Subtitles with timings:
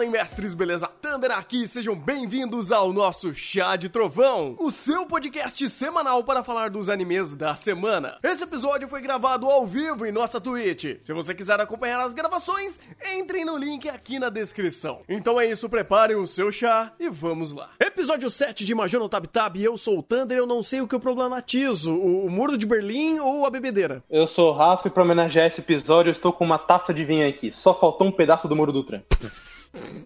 [0.00, 0.86] Hein, mestres, beleza?
[0.86, 6.70] Thunder aqui, sejam bem-vindos ao nosso Chá de Trovão, o seu podcast semanal para falar
[6.70, 8.16] dos animes da semana.
[8.22, 11.00] Esse episódio foi gravado ao vivo em nossa Twitch.
[11.02, 12.78] Se você quiser acompanhar as gravações,
[13.12, 15.00] entrem no link aqui na descrição.
[15.08, 17.70] Então é isso, preparem o seu chá e vamos lá.
[17.80, 20.94] Episódio 7 de Major Tab Tab, eu sou o Thunder, eu não sei o que
[20.94, 24.04] eu problematizo, o, o muro de Berlim ou a bebedeira.
[24.08, 27.04] Eu sou o Rafa e pra homenagear esse episódio eu estou com uma taça de
[27.04, 27.50] vinho aqui.
[27.50, 29.02] Só faltou um pedaço do muro do trem.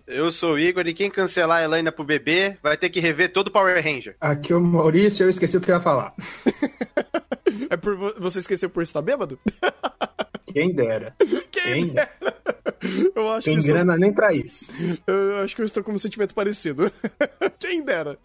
[0.06, 3.32] Eu sou o Igor e quem cancelar a Elaine pro bebê vai ter que rever
[3.32, 4.16] todo o Power Ranger.
[4.20, 6.12] Aqui é o Maurício, eu esqueci o que eu ia falar.
[7.68, 9.38] É por vo- você esqueceu por estar bêbado?
[10.52, 11.14] Quem dera.
[11.50, 12.10] Quem dera.
[13.14, 14.68] Eu acho Tem que eu estou- grana nem pra isso.
[15.06, 16.90] Eu acho que eu estou com um sentimento parecido.
[17.58, 18.18] Quem dera.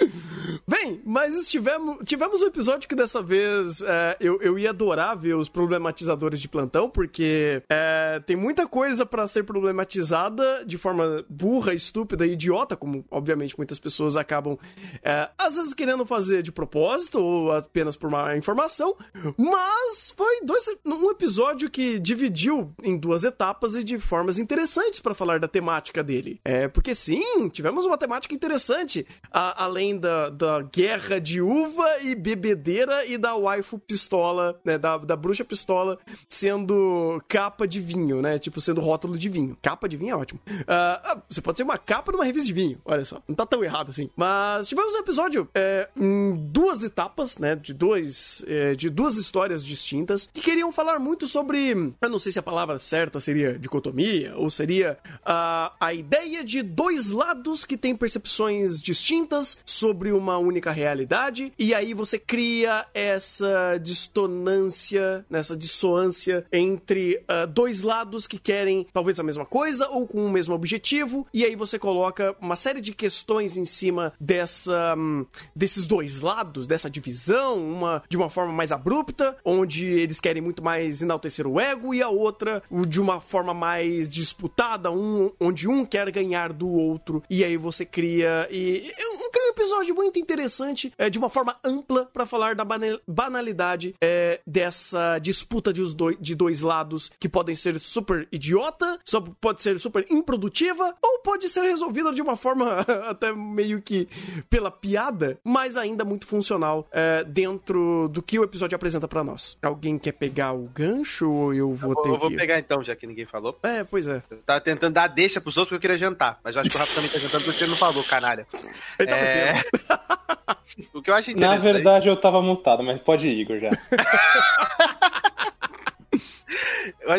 [0.67, 5.36] Bem, mas estivemos, tivemos um episódio que dessa vez é, eu, eu ia adorar ver
[5.36, 11.73] os problematizadores de plantão, porque é, tem muita coisa pra ser problematizada de forma burra,
[11.73, 14.58] estúpida e idiota, como obviamente muitas pessoas acabam
[15.03, 18.95] é, às vezes querendo fazer de propósito ou apenas por má informação,
[19.38, 25.13] mas foi dois, um episódio que dividiu em duas etapas e de formas interessantes pra
[25.13, 26.39] falar da temática dele.
[26.43, 32.15] É, porque sim, tivemos uma temática interessante, a- além da, da guerra de uva e
[32.15, 38.39] bebedeira e da waifu pistola, né, da, da bruxa pistola sendo capa de vinho, né,
[38.39, 39.55] tipo sendo rótulo de vinho.
[39.61, 40.39] Capa de vinho é ótimo.
[40.67, 43.45] Ah, você pode ser uma capa de uma revista de vinho, olha só, não tá
[43.45, 44.09] tão errado assim.
[44.15, 49.63] Mas tivemos um episódio é, em duas etapas, né, de dois, é, de duas histórias
[49.65, 54.33] distintas que queriam falar muito sobre, eu não sei se a palavra certa seria dicotomia
[54.36, 60.71] ou seria a a ideia de dois lados que têm percepções distintas sobre uma única
[60.71, 61.54] realidade.
[61.58, 69.20] E aí você cria essa distonância, nessa dissoância entre ah, dois lados que querem talvez
[69.20, 71.27] a mesma coisa ou com o mesmo objetivo.
[71.33, 76.67] E aí você coloca uma série de questões em cima dessa hum, desses dois lados,
[76.67, 81.60] dessa divisão, uma de uma forma mais abrupta, onde eles querem muito mais enaltecer o
[81.60, 86.67] ego e a outra de uma forma mais disputada, um onde um quer ganhar do
[86.69, 92.05] outro e aí você cria e um episódio muito interessante é, de uma forma ampla
[92.13, 97.27] pra falar da bana- banalidade é, dessa disputa de, os doi- de dois lados que
[97.30, 102.36] podem ser super idiota, só pode ser super improdutiva ou pode ser resolvida de uma
[102.36, 104.07] forma até meio que
[104.49, 109.57] pela piada, mas ainda muito funcional é, dentro do que o episódio apresenta pra nós.
[109.61, 112.36] Alguém quer pegar o gancho ou eu vou ter Eu vou que...
[112.36, 113.58] pegar então, já que ninguém falou.
[113.64, 114.21] É, pois é.
[114.30, 116.39] Eu tava tentando dar deixa pros outros porque eu queria jantar.
[116.43, 118.45] Mas eu acho que o Rafa também tá jantando porque ele não falou, canalha.
[118.99, 119.53] Ele tá É...
[120.93, 121.73] o que eu acho Na interessante...
[121.73, 123.70] verdade eu tava mutado, mas pode ir, Igor já.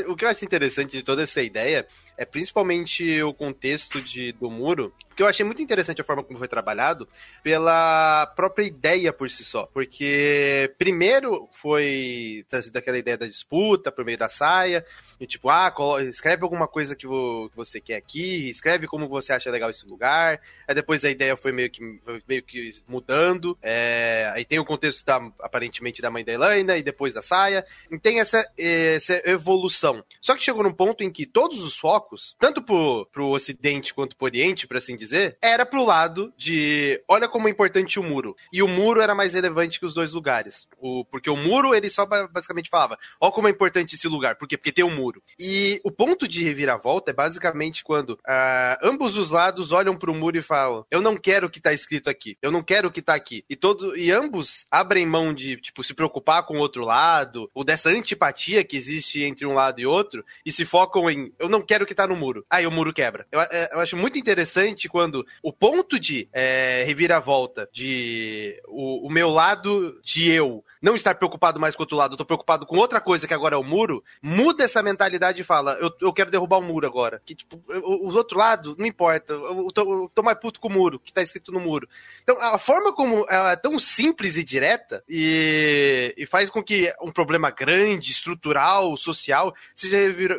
[0.09, 4.51] O que eu acho interessante de toda essa ideia é principalmente o contexto de, do
[4.51, 7.07] muro, que eu achei muito interessante a forma como foi trabalhado,
[7.45, 9.67] pela própria ideia por si só.
[9.67, 14.85] Porque primeiro foi trazida aquela ideia da disputa por meio da saia,
[15.21, 15.73] e tipo, ah,
[16.09, 19.87] escreve alguma coisa que, vo- que você quer aqui, escreve como você acha legal esse
[19.87, 20.41] lugar.
[20.67, 23.57] Aí depois a ideia foi meio que, meio que mudando.
[23.63, 27.65] É, aí tem o contexto da, aparentemente da mãe da Elaine, e depois da saia.
[27.91, 30.03] E tem essa, essa evolução.
[30.21, 34.17] Só que chegou num ponto em que todos os focos, tanto pro, pro Ocidente quanto
[34.17, 38.37] pro Oriente, por assim dizer, era pro lado de olha como é importante o muro.
[38.53, 40.67] E o muro era mais relevante que os dois lugares.
[40.79, 44.37] O, porque o muro, ele só ba- basicamente falava, ó como é importante esse lugar.
[44.37, 44.57] Por quê?
[44.57, 45.23] Porque tem um muro.
[45.39, 50.39] E o ponto de reviravolta é basicamente quando ah, ambos os lados olham pro muro
[50.39, 52.37] e falam, eu não quero o que tá escrito aqui.
[52.43, 53.45] Eu não quero o que tá aqui.
[53.49, 57.65] E, todo, e ambos abrem mão de, tipo, se preocupar com o outro lado, ou
[57.65, 61.63] dessa antipatia que existe entre um lado e outro, e se focam em, eu não
[61.63, 62.45] quero que tá no muro.
[62.51, 63.27] Aí o muro quebra.
[63.31, 69.11] Eu, é, eu acho muito interessante quando o ponto de é, reviravolta, de o, o
[69.11, 72.67] meu lado de eu não estar preocupado mais com o outro lado, eu tô preocupado
[72.67, 76.13] com outra coisa que agora é o muro, muda essa mentalidade e fala, eu, eu
[76.13, 77.21] quero derrubar o muro agora.
[77.25, 80.69] Que, tipo, os outros lados, não importa, eu, eu tô, eu tô mais puto com
[80.69, 81.89] o muro, que tá escrito no muro.
[82.23, 86.93] Então, a forma como ela é tão simples e direta e, e faz com que
[87.03, 89.97] um problema grande, estrutural, social, seja,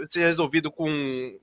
[0.08, 0.90] seja resolvido com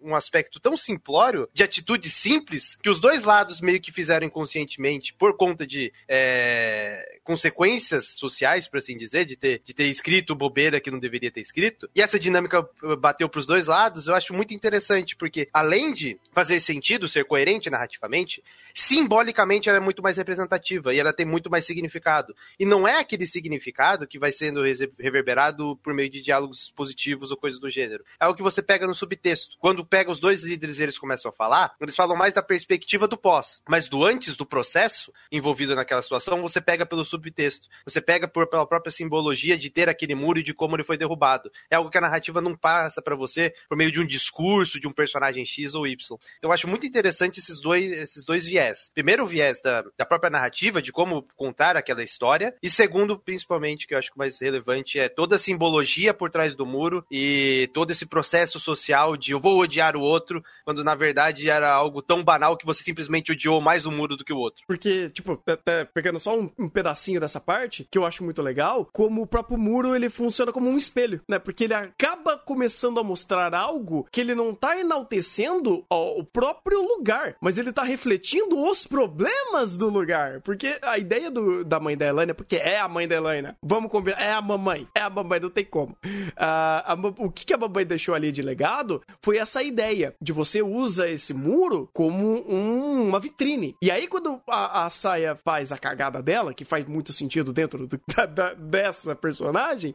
[0.01, 5.15] um aspecto tão simplório, de atitude simples, que os dois lados meio que fizeram inconscientemente
[5.15, 10.81] por conta de é, consequências sociais, por assim dizer, de ter, de ter escrito bobeira
[10.81, 11.89] que não deveria ter escrito.
[11.95, 12.69] E essa dinâmica
[12.99, 17.71] bateu pros dois lados, eu acho muito interessante, porque além de fazer sentido, ser coerente
[17.71, 18.43] narrativamente,
[18.75, 22.37] simbolicamente ela é muito mais representativa e ela tem muito mais significado.
[22.59, 24.63] E não é aquele significado que vai sendo
[24.99, 28.05] reverberado por meio de diálogos positivos ou coisas do gênero.
[28.19, 29.57] É o que você pega no subtexto.
[29.59, 33.07] Quando pega os dois líderes e eles começam a falar, eles falam mais da perspectiva
[33.07, 37.69] do pós, mas do antes do processo envolvido naquela situação, você pega pelo subtexto.
[37.85, 40.97] Você pega por, pela própria simbologia de ter aquele muro e de como ele foi
[40.97, 41.51] derrubado.
[41.71, 44.89] É algo que a narrativa não passa para você por meio de um discurso de
[44.89, 46.19] um personagem X ou Y.
[46.39, 48.91] Então eu acho muito interessante esses dois, esses dois viés.
[48.95, 52.55] Primeiro, o viés da, da própria narrativa, de como contar aquela história.
[52.63, 56.55] E segundo, principalmente, que eu acho que mais relevante é toda a simbologia por trás
[56.55, 60.95] do muro e todo esse processo social de eu vou odiar o outro, quando na
[60.95, 64.39] verdade era algo tão banal que você simplesmente odiou mais o muro do que o
[64.39, 64.65] outro.
[64.67, 68.89] Porque, tipo, até pegando só um, um pedacinho dessa parte, que eu acho muito legal,
[68.93, 71.39] como o próprio muro ele funciona como um espelho, né?
[71.39, 76.81] Porque ele acaba começando a mostrar algo que ele não tá enaltecendo ó, o próprio
[76.81, 80.41] lugar, mas ele tá refletindo os problemas do lugar.
[80.41, 83.91] Porque a ideia do, da mãe da Elaine, porque é a mãe da Elaine, vamos
[83.91, 85.97] combinar, é a mamãe, é a mamãe, não tem como.
[86.05, 90.63] Uh, a, o que, a mamãe deixou ali de legado foi essa ideia de você
[90.63, 93.75] usa esse muro como um, uma vitrine.
[93.83, 97.87] E aí, quando a, a, saia faz a cagada dela, que faz muito sentido dentro
[97.87, 99.95] do, da, da, dessa personagem,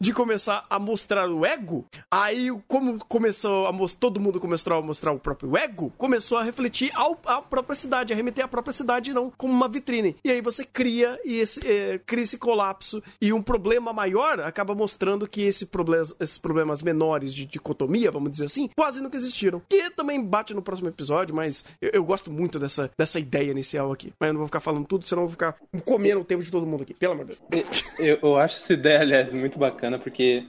[0.00, 5.12] de começar a mostrar o ego, aí, como começou a todo mundo começou a mostrar
[5.12, 9.12] o próprio ego, começou a refletir ao, a própria cidade a remeter à própria cidade
[9.12, 10.16] não como uma vitrine.
[10.24, 15.28] E aí você cria esse, é, cria esse colapso e um problema maior acaba mostrando
[15.28, 19.62] que esse problema, esses problemas menores de dicotomia, vamos dizer assim, quase nunca existiram.
[19.68, 23.92] Que também bate no próximo episódio, mas eu, eu gosto muito dessa, dessa ideia inicial
[23.92, 24.12] aqui.
[24.18, 26.50] Mas eu não vou ficar falando tudo, senão eu vou ficar comendo o tempo de
[26.50, 27.84] todo mundo aqui, pelo amor de Deus.
[27.98, 30.44] Eu, eu acho essa ideia, aliás, muito bacana, porque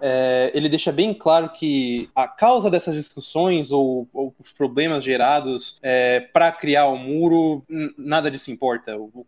[0.00, 5.78] é, ele deixa bem claro que a causa dessas discussões ou, ou os problemas gerados
[5.82, 7.64] é, para criar o muro,
[7.96, 8.96] nada disso importa.
[8.96, 9.26] Ou,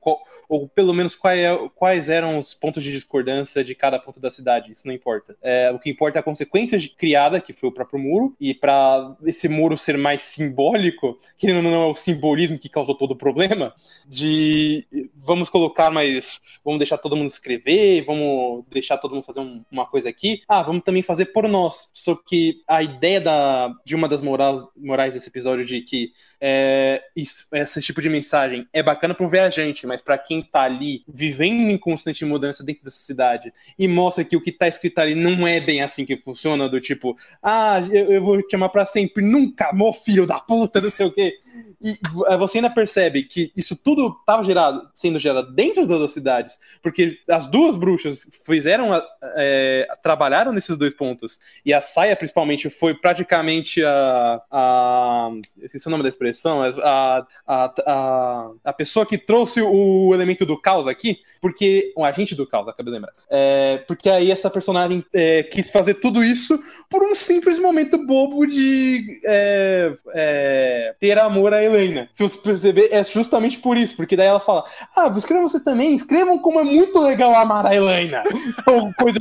[0.48, 4.30] ou pelo menos quais, é, quais, eram os pontos de discordância de cada ponto da
[4.30, 5.36] cidade, isso não importa.
[5.42, 9.16] É, o que importa é a consequência criada, que foi o próprio muro, e para
[9.24, 13.72] esse muro ser mais simbólico, que não é o simbolismo que causou todo o problema,
[14.06, 16.40] de vamos colocar mais.
[16.64, 20.62] Vamos deixar todo mundo escrever, vamos deixar todo mundo fazer um, uma coisa aqui ah,
[20.62, 21.90] vamos também fazer por nós.
[21.92, 27.02] Só que a ideia da, de uma das morais, morais desse episódio de que é,
[27.14, 31.02] isso, esse tipo de mensagem é bacana para um viajante, mas para quem tá ali
[31.06, 35.14] vivendo em constante mudança dentro dessa cidade e mostra que o que tá escrito ali
[35.14, 38.86] não é bem assim que funciona, do tipo, ah, eu, eu vou te amar para
[38.86, 41.38] sempre, nunca, amor filho da puta, não sei o quê.
[41.80, 41.94] E
[42.38, 47.18] você ainda percebe que isso tudo estava gerado, sendo gerado dentro das duas cidades, porque
[47.28, 48.88] as duas bruxas fizeram
[49.36, 51.38] é, trabalhar nesses dois pontos.
[51.64, 54.40] E a saia, principalmente, foi praticamente a.
[54.50, 55.30] a
[55.62, 60.60] esqueci o nome da expressão, a, a, a, a pessoa que trouxe o elemento do
[60.60, 61.92] caos aqui, porque.
[61.96, 63.12] Um agente do caos, acabei de lembrar.
[63.30, 66.58] É, porque aí essa personagem é, quis fazer tudo isso
[66.88, 72.08] por um simples momento bobo de é, é, ter amor a Helena.
[72.12, 74.64] Se você perceber, é justamente por isso, porque daí ela fala:
[74.96, 78.22] Ah, escrevam você também, escrevam como é muito legal amar a Helena.
[78.66, 79.20] ou coisa,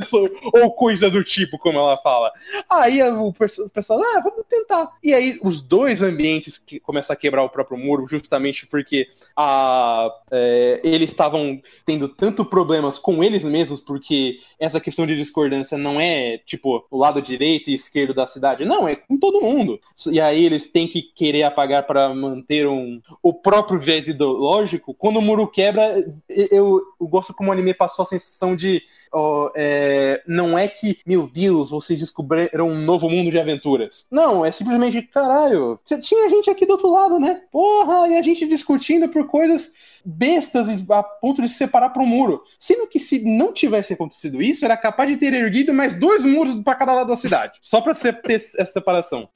[0.52, 2.32] ou coisa do tipo, como ela fala.
[2.70, 3.32] Aí o
[3.72, 4.96] pessoal, ah, vamos tentar.
[5.02, 10.08] E aí os dois ambientes que começam a quebrar o próprio muro, justamente porque a,
[10.30, 16.00] é, eles estavam tendo tanto problemas com eles mesmos, porque essa questão de discordância não
[16.00, 19.80] é tipo o lado direito e esquerdo da cidade, não, é com todo mundo.
[20.10, 24.94] E aí eles têm que querer apagar para manter um, o próprio viés ideológico.
[24.94, 25.94] Quando o muro quebra,
[26.28, 30.98] eu, eu gosto como o anime passou a sensação de oh, é, não é que
[31.06, 34.06] meu Deus, vocês descobriram um novo mundo de aventuras.
[34.10, 37.42] Não, é simplesmente, caralho, tinha gente aqui do outro lado, né?
[37.50, 39.72] Porra, e a gente discutindo por coisas
[40.04, 42.42] bestas a ponto de se separar para um muro.
[42.58, 46.62] Sendo que se não tivesse acontecido isso, era capaz de ter erguido mais dois muros
[46.62, 47.58] para cada lado da cidade.
[47.60, 49.28] Só para ter essa separação.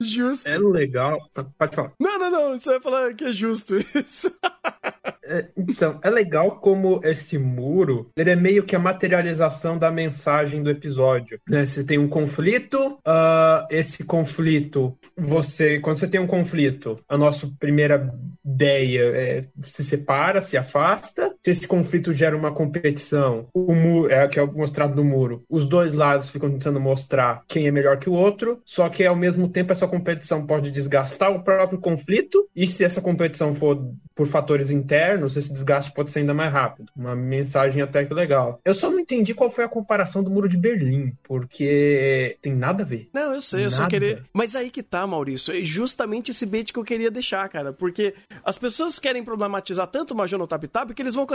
[0.00, 0.48] Justo.
[0.48, 1.18] É legal.
[1.58, 1.92] Pode falar.
[1.98, 2.58] Não, não, não.
[2.58, 4.32] Você vai falar que é justo isso.
[5.30, 10.60] É, então, é legal como esse muro, ele é meio que a materialização da mensagem
[10.60, 11.38] do episódio.
[11.48, 11.64] Né?
[11.64, 17.48] Você tem um conflito, uh, esse conflito, você, quando você tem um conflito, a nossa
[17.60, 18.12] primeira
[18.44, 21.32] ideia é se separa, se afasta.
[21.44, 25.66] Se esse conflito gera uma competição, o muro, é que é mostrado no muro, os
[25.66, 29.48] dois lados ficam tentando mostrar quem é melhor que o outro, só que ao mesmo
[29.48, 33.80] tempo essa competição pode desgastar o próprio conflito, e se essa competição for
[34.14, 36.90] por fatores internos, menos, esse desgaste pode ser ainda mais rápido.
[36.96, 38.60] Uma mensagem até que legal.
[38.64, 42.82] Eu só não entendi qual foi a comparação do Muro de Berlim, porque tem nada
[42.82, 43.08] a ver.
[43.12, 44.24] Não, eu sei, eu só queria.
[44.32, 45.54] Mas aí que tá, Maurício.
[45.54, 47.72] É justamente esse bait que eu queria deixar, cara.
[47.72, 51.26] Porque as pessoas querem problematizar tanto o Major no Tap Tap que eles vão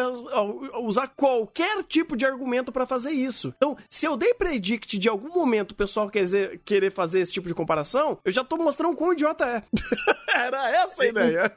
[0.84, 3.54] usar qualquer tipo de argumento pra fazer isso.
[3.58, 6.26] Então, se eu dei predict de algum momento o pessoal quer
[6.66, 9.64] querer fazer esse tipo de comparação, eu já tô mostrando quão idiota é.
[10.36, 11.52] Era essa a ideia.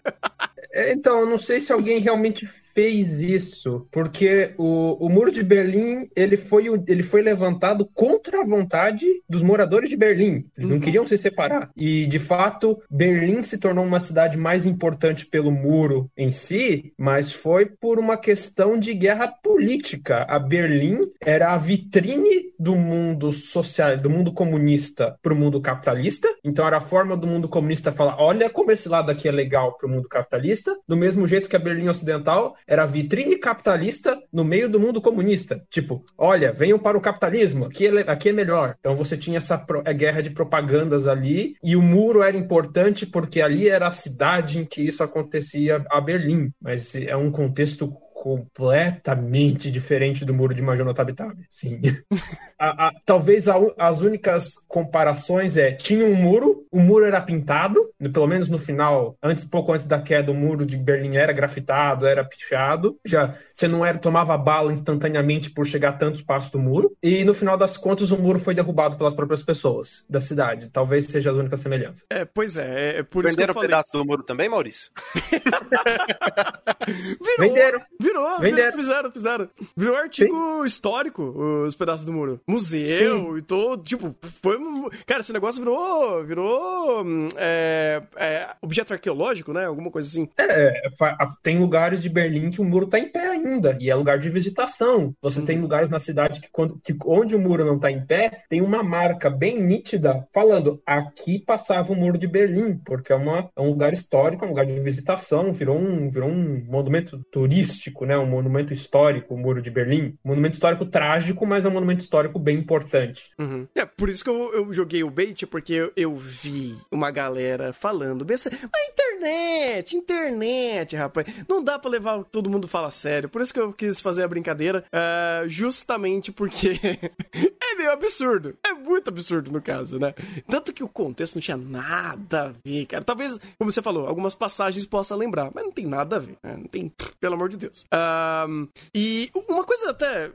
[0.91, 6.07] Então, eu não sei se alguém realmente fez isso, porque o, o Muro de Berlim
[6.15, 10.47] ele foi, o- ele foi levantado contra a vontade dos moradores de Berlim.
[10.57, 11.71] Eles não queriam se separar.
[11.77, 17.33] E, de fato, Berlim se tornou uma cidade mais importante pelo muro em si, mas
[17.33, 20.25] foi por uma questão de guerra política.
[20.29, 26.29] A Berlim era a vitrine do mundo social, do mundo comunista para o mundo capitalista.
[26.45, 29.77] Então, era a forma do mundo comunista falar: olha como esse lado aqui é legal
[29.77, 34.45] para o mundo capitalista, do mesmo jeito que a Berlim Ocidental era vitrine capitalista no
[34.45, 35.63] meio do mundo comunista.
[35.71, 38.75] Tipo, olha, venham para o capitalismo, aqui é, aqui é melhor.
[38.79, 43.07] Então você tinha essa pro- eh, guerra de propagandas ali, e o muro era importante
[43.07, 46.51] porque ali era a cidade em que isso acontecia, a Berlim.
[46.61, 51.39] Mas é um contexto completamente diferente do muro de Major Tabitab.
[51.49, 51.81] Sim.
[52.61, 57.79] A- a- talvez a as únicas comparações é tinha um muro, o muro era pintado,
[58.13, 62.05] pelo menos no final, antes pouco antes da queda, o muro de Berlim era grafitado,
[62.05, 62.99] era pichado.
[63.05, 66.91] Já você não era tomava bala instantaneamente por chegar a tantos passos do muro.
[67.01, 70.69] E no final das contas, o muro foi derrubado pelas próprias pessoas da cidade.
[70.73, 72.05] Talvez seja as únicas semelhanças.
[72.11, 73.69] É, pois é, é por isso que Venderam eu um falei.
[73.69, 74.91] pedaço do muro também, Maurício?
[76.89, 77.81] Virou, Venderam.
[78.09, 78.71] Virou, Venderam.
[78.71, 79.49] virou, fizeram, fizeram.
[79.77, 81.23] Virou artigo histórico,
[81.67, 82.41] os pedaços do muro.
[82.47, 84.57] Museu e todo, tipo, foi...
[84.57, 89.67] um- Cara, esse negócio virou, virou hum, é, é, objeto arqueológico, né?
[89.67, 90.29] Alguma coisa assim.
[90.39, 93.95] É, a- tem lugares de Berlim que o muro está em pé ainda, e é
[93.95, 95.15] lugar de visitação.
[95.21, 98.43] Você tem lugares na cidade que, quando, que onde o muro não está em pé,
[98.49, 103.51] tem uma marca bem nítida falando aqui passava o muro de Berlim, porque é, uma,
[103.57, 107.98] é um lugar histórico, é um lugar de visitação, virou um, virou um monumento turístico,
[108.07, 108.17] né?
[108.19, 110.17] um monumento histórico, o muro de Berlim.
[110.25, 113.31] Um monumento histórico trágico, mas é um monumento histórico bem importante.
[113.39, 113.67] Uhum.
[113.75, 117.73] É, por isso que eu, eu joguei o bait, porque eu, eu vi uma galera
[117.73, 118.25] falando.
[118.25, 118.89] "Besta- Mas
[119.19, 121.27] internet, internet, rapaz.
[121.49, 123.29] Não dá pra levar todo mundo fala sério.
[123.29, 126.79] Por isso que eu quis fazer a brincadeira, ah, justamente porque
[127.63, 128.57] é meio absurdo.
[128.65, 130.15] É muito absurdo no caso, né?
[130.49, 133.05] Tanto que o contexto não tinha nada a ver, cara.
[133.05, 136.37] Talvez, como você falou, algumas passagens possa lembrar, mas não tem nada a ver.
[136.43, 136.57] né?
[136.57, 137.85] Não tem, pelo amor de Deus.
[137.91, 140.31] Ahn, e uma coisa até,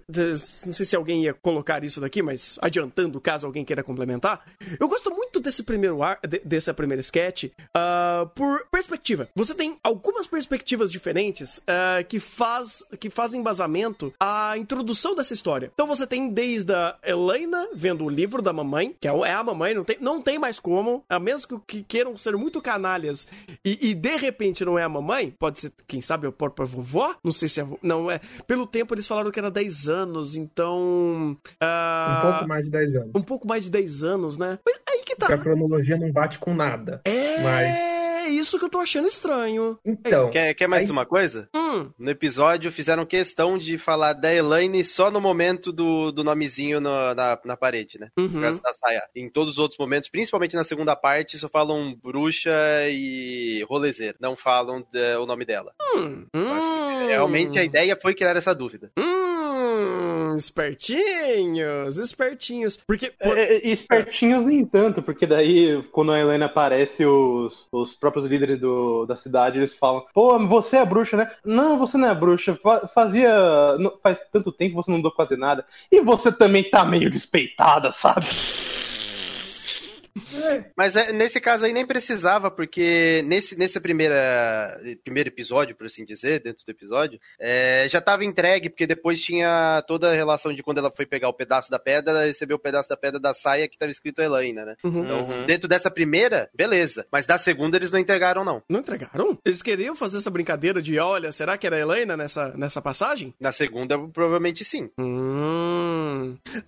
[0.66, 4.44] não sei se alguém ia colocar isso daqui, mas adiantando, caso alguém queira complementar,
[4.80, 9.28] eu gosto muito desse primeiro ar, de- dessa primeira sketch, ah, por perspectiva.
[9.36, 15.72] Você tem algumas perspectivas diferentes ah, que faz que fazem embasamento à introdução dessa história.
[15.74, 19.44] Então você tem desde a Helena vendo o livro da mamãe, que é é a
[19.44, 23.28] mamãe, não tem, não tem mais como, a menos que, que queiram ser muito canalhas
[23.64, 27.16] e, e de repente não é a mamãe, pode ser, quem sabe, a própria vovó,
[27.24, 28.20] não sei se é, não é.
[28.48, 31.38] Pelo tempo eles falaram que era 10 anos, então.
[31.60, 33.12] ah, Um pouco mais de 10 anos.
[33.16, 34.60] um pouco mais de 10 anos, né?
[34.66, 35.28] Mas aí que tá.
[35.28, 37.02] Porque a cronologia não bate com nada.
[37.06, 39.78] É Mas- isso que eu tô achando estranho.
[39.86, 41.50] Então, Quer, quer mais Aí- uma coisa?
[41.54, 46.80] Hum, No episódio fizeram questão de falar da Elaine só no momento do, do nomezinho
[46.80, 48.10] no- na, na parede, né?
[48.18, 48.30] uhum.
[48.30, 49.04] Por causa da saia.
[49.16, 52.52] Em todos os outros momentos, principalmente na segunda parte, só falam bruxa
[52.90, 54.16] e rolezeira.
[54.22, 55.74] Não falam é, o nome dela.
[55.96, 58.92] Hum, Eu acho que hum, Realmente a ideia foi criar essa dúvida.
[58.98, 62.78] Hum, espertinhos, espertinhos.
[62.88, 63.12] Porque.
[63.12, 68.28] por- É, é, espertinhos nem tanto, porque daí, quando a Helena aparece, os, os próprios
[68.28, 71.32] líderes do, da cidade, eles falam, pô, você é bruxa, né?
[71.44, 73.78] Não, você não é bruxa, fa- fazia...
[73.78, 75.66] não- faz tanto tempo que você não deu quase nada.
[75.92, 78.26] E você também tá meio despeitada, sabe?
[80.78, 86.06] Mas é, nesse caso aí nem precisava, porque nesse, nesse primeira, primeiro episódio, por assim
[86.06, 90.62] dizer, dentro do episódio, é, já estava entregue, porque depois tinha toda a relação de
[90.64, 93.34] quando ela foi pegar o pedaço da pedra, ela recebeu o pedaço da pedra da
[93.34, 94.76] saia que estava escrito Elaine, né?
[94.84, 95.04] Uhum.
[95.04, 95.46] Então, Uhum.
[95.46, 97.06] dentro dessa primeira, beleza.
[97.12, 98.62] Mas da segunda eles não entregaram, não.
[98.68, 99.38] Não entregaram?
[99.46, 103.34] Eles queriam fazer essa brincadeira de, olha, será que era a Helena nessa, nessa passagem?
[103.40, 104.90] Na segunda, provavelmente sim.
[105.00, 106.38] Hum.
[106.54, 106.62] É,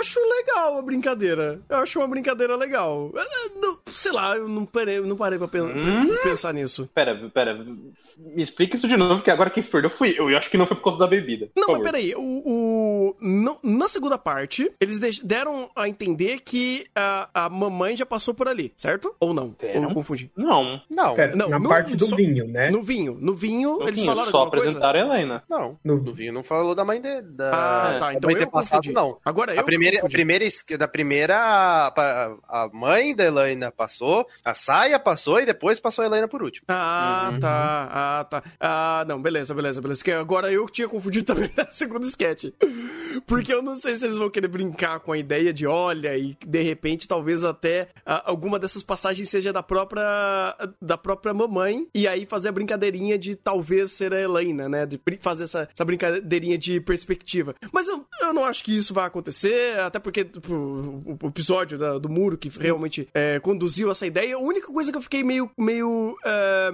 [0.00, 1.60] acho legal a brincadeira.
[1.68, 3.10] Eu acho uma brincadeira legal.
[3.16, 6.06] É, não- sei lá, eu não parei, não parei pra, pen- Hum?
[6.08, 6.88] pra pensar nisso.
[6.94, 7.92] Pera, pera, me
[8.42, 10.30] explica isso de novo, que agora quem se perdeu fui eu.
[10.30, 11.48] Eu acho que não foi por conta da bebida.
[11.56, 17.28] Não, mas peraí, o, o- no- na segunda parte, eles deram a entender que a,
[17.46, 19.14] a mamãe já passou por ali, certo?
[19.20, 19.54] Ou não?
[19.58, 19.82] Deram?
[19.82, 20.30] Ou eu confundi?
[20.36, 20.80] Não.
[20.90, 22.70] Não, Pera, Não, na no- parte do só- vinho, né?
[22.70, 23.16] No vinho.
[23.20, 24.78] No vinho, eles Enfim, falaram só alguma coisa?
[24.78, 25.42] apresentaram a Helena.
[25.48, 25.78] não.
[25.84, 27.50] No- No vinho não falou da mãe de, da.
[27.52, 28.14] Ah, tá.
[28.14, 29.18] Então mãe eu ter passado, não.
[29.24, 30.44] Agora eu A primeira, a primeira,
[30.78, 33.87] da primeira, a, a mãe da Helena passou,
[34.44, 36.64] a saia passou e depois passou a Helena por último.
[36.68, 37.40] Ah, Uhum.
[37.40, 37.88] tá.
[37.90, 38.42] Ah, tá.
[38.60, 40.02] Ah, não, beleza, beleza, beleza.
[40.04, 42.46] Que agora eu que tinha confundido também na segunda sketch.
[43.26, 46.36] Porque eu não sei se eles vão querer brincar com a ideia de, olha, e
[46.46, 52.06] de repente talvez até ah, alguma dessas passagens seja da própria da própria mamãe, e
[52.06, 54.86] aí fazer a brincadeirinha de talvez ser a Helena, né?
[54.86, 57.54] De fazer essa, essa brincadeirinha de perspectiva.
[57.72, 61.78] Mas eu, eu não acho que isso vai acontecer, até porque tipo, o, o episódio
[61.78, 65.22] da- do muro que realmente é, conduziu essa ideia, a única coisa que eu fiquei
[65.22, 66.70] meio, meio, é,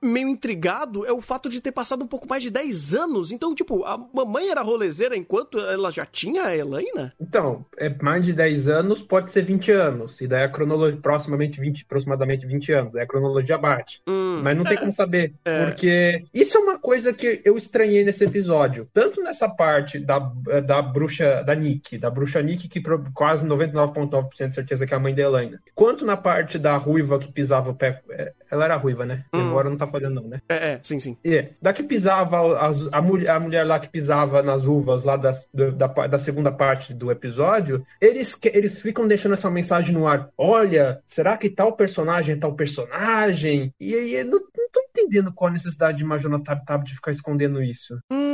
[0.00, 3.32] meio intrigado é o fato de ter passado um pouco mais de 10 anos.
[3.32, 7.12] Então, tipo, a mamãe era rolezeira enquanto ela já tinha a Helena?
[7.20, 10.20] Então, é mais de 10 anos, pode ser 20 anos.
[10.20, 12.92] E daí a cronologia, proximamente 20, aproximadamente 20 anos.
[12.92, 14.02] Daí a cronologia bate.
[14.06, 15.34] Hum, Mas não tem como saber.
[15.44, 15.64] É.
[15.64, 18.88] Porque isso é uma coisa que eu estranhei nesse episódio.
[18.92, 20.18] Tanto nessa parte da,
[20.64, 22.82] da bruxa, da Nick, da bruxa Nick, que
[23.14, 25.60] quase 99,9% de certeza que é a mãe da Helena.
[25.74, 28.00] Quanto na parte da ruiva que pisava o pé.
[28.10, 29.24] é, Ela era ruiva, né?
[29.32, 29.48] Hum.
[29.48, 30.40] agora não tá falhando, não, né?
[30.48, 31.16] é, é, sim, sim.
[31.24, 35.16] É, da que pisava as- a, mulher, a mulher lá que pisava nas uvas lá
[35.16, 40.06] das- da, da segunda parte do episódio, eles, que- eles ficam deixando essa mensagem no
[40.06, 40.28] ar.
[40.36, 43.72] Olha, será que tal personagem é tal personagem?
[43.80, 46.04] E aí eu não, não tô entendendo qual a necessidade de
[46.44, 47.98] Tab Tab de ficar escondendo isso.
[48.10, 48.31] Hum,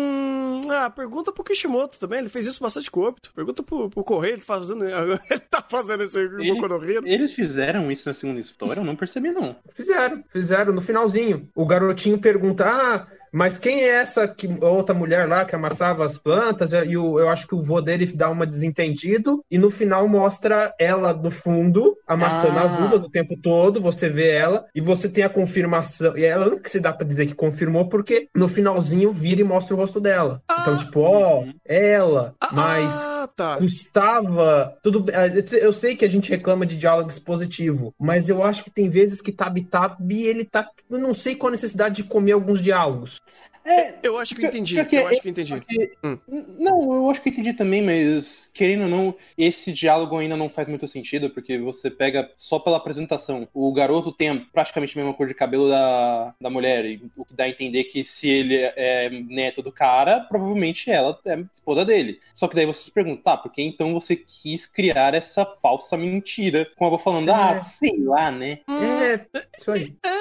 [0.84, 3.32] ah, pergunta pro Kishimoto também, ele fez isso bastante com o Obito.
[3.34, 7.06] Pergunta pro, pro Correio, ele, fazendo, ele tá fazendo isso aí com Ele- o Konohiro.
[7.06, 8.80] Eles fizeram isso na segunda história?
[8.80, 9.56] Eu não percebi, não.
[9.74, 11.48] Fizeram, fizeram no finalzinho.
[11.54, 16.16] O garotinho pergunta: Ah, mas quem é essa que, outra mulher lá que amassava as
[16.18, 16.72] plantas?
[16.72, 19.42] E o- eu acho que o vô dele dá uma desentendido.
[19.50, 22.62] E no final mostra ela no fundo, amassando Ah.
[22.66, 23.80] as uvas o tempo todo.
[23.80, 26.16] Você vê ela e você tem a confirmação.
[26.16, 29.44] E ela não que se dá pra dizer que confirmou, porque no finalzinho vira e
[29.44, 30.42] mostra o rosto dela.
[30.60, 33.56] Então, tipo, ó, ela, mas Ah, tá.
[33.56, 35.14] custava tudo bem,
[35.60, 39.20] eu sei que a gente reclama de diálogo expositivo mas eu acho que tem vezes
[39.20, 43.17] que Tab Tab ele tá eu não sei qual a necessidade de comer alguns diálogos
[43.64, 45.54] É, Eu acho que eu entendi, Porque- eu acho que eu entendi.
[45.56, 46.18] porque- Hum.
[46.58, 50.48] Não, eu acho que eu entendi também, mas querendo ou não, esse diálogo ainda não
[50.48, 53.46] faz muito sentido, porque você pega só pela apresentação.
[53.52, 57.34] O garoto tem praticamente a mesma cor de cabelo da, da mulher, e o que
[57.34, 62.20] dá a entender que se ele é neto do cara, provavelmente ela é esposa dele.
[62.32, 65.94] Só que daí você se pergunta, tá, por que então você quis criar essa falsa
[65.96, 66.66] mentira?
[66.76, 67.34] Com a avó falando, É.
[67.34, 68.60] ah, sei lá, né?
[68.66, 69.26] é
[69.58, 70.17] isso aí É, é, é,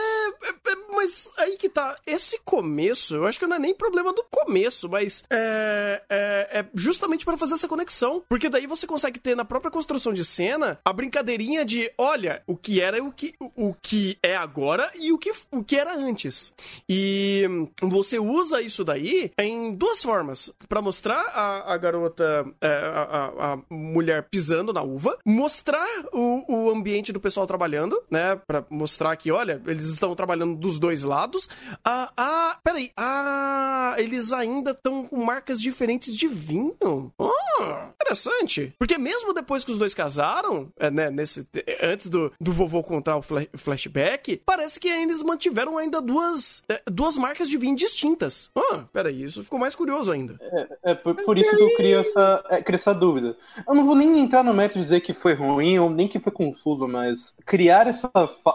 [0.98, 1.96] mas aí que tá.
[2.06, 6.66] Esse começo, eu acho que não é nem problema do começo, mas é, é, é
[6.76, 8.24] justamente para fazer essa conexão.
[8.28, 12.56] Porque daí você consegue ter na própria construção de cena a brincadeirinha de: olha, o
[12.58, 16.54] que era o que, o que é agora e o que, o que era antes.
[16.90, 17.44] E
[17.82, 23.54] você usa isso daí em duas formas: para mostrar a, a garota, é, a, a-
[23.54, 28.36] a mulher pisando na uva, mostrar o, o ambiente do pessoal trabalhando, né?
[28.48, 31.50] Pra mostrar que, olha, eles estão trabalhando dos dois lados.
[31.84, 32.92] Ah, ah peraí.
[32.98, 37.12] Ah, eles ainda estão com marcas diferentes de vinho.
[37.20, 38.74] Ah, interessante.
[38.78, 41.48] Porque mesmo depois que os dois casaram, é, né, nesse,
[41.82, 46.82] antes do, do vovô contar o fla- flashback, parece que eles mantiveram ainda duas, é,
[46.90, 48.50] duas marcas de vinho distintas.
[48.56, 50.38] Ah, peraí, isso ficou mais curioso ainda.
[50.84, 53.36] É por, por isso que eu crio essa, é, crio essa dúvida.
[53.68, 56.20] Eu não vou nem entrar no método de dizer que foi ruim ou nem que
[56.20, 58.10] foi confuso, mas criar essa,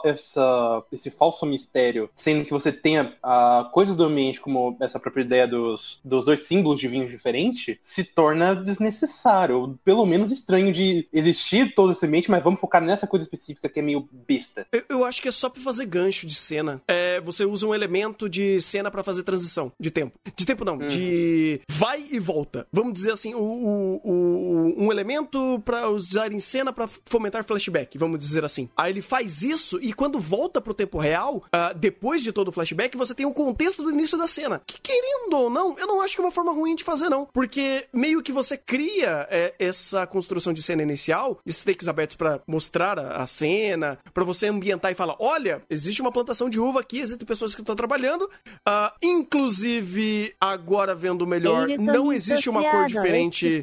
[0.04, 5.22] essa, esse falso mistério, sendo que você tenha a coisa do ambiente como essa própria
[5.22, 10.72] ideia dos, dos dois símbolos de vinhos diferentes, se torna desnecessário, ou pelo menos estranho
[10.72, 14.66] de existir todo esse ambiente, mas vamos focar nessa coisa específica que é meio besta.
[14.72, 16.80] Eu, eu acho que é só pra fazer gancho de cena.
[16.88, 20.18] É, você usa um elemento de cena pra fazer transição de tempo.
[20.36, 22.66] De tempo não, de vai e volta.
[22.72, 27.96] Vamos dizer assim, o, o- o- um elemento pra usar em cena pra fomentar flashback,
[27.98, 28.68] vamos dizer assim.
[28.76, 32.52] Aí ele faz isso e quando volta pro tempo real, ah, depois de todo o
[32.52, 34.60] flashback, você tem o contexto do início da cena.
[34.66, 37.26] Que querendo ou não, eu não acho que é uma forma ruim de fazer não,
[37.32, 42.40] porque meio que você cria é, essa construção de cena inicial, esses takes abertos pra
[42.46, 46.80] mostrar a, a cena, pra você ambientar e falar, olha, existe uma plantação de uva
[46.80, 48.28] aqui, existem pessoas que estão trabalhando,
[48.66, 53.62] ah, inclusive agora vendo melhor, não existe uma cor diferente.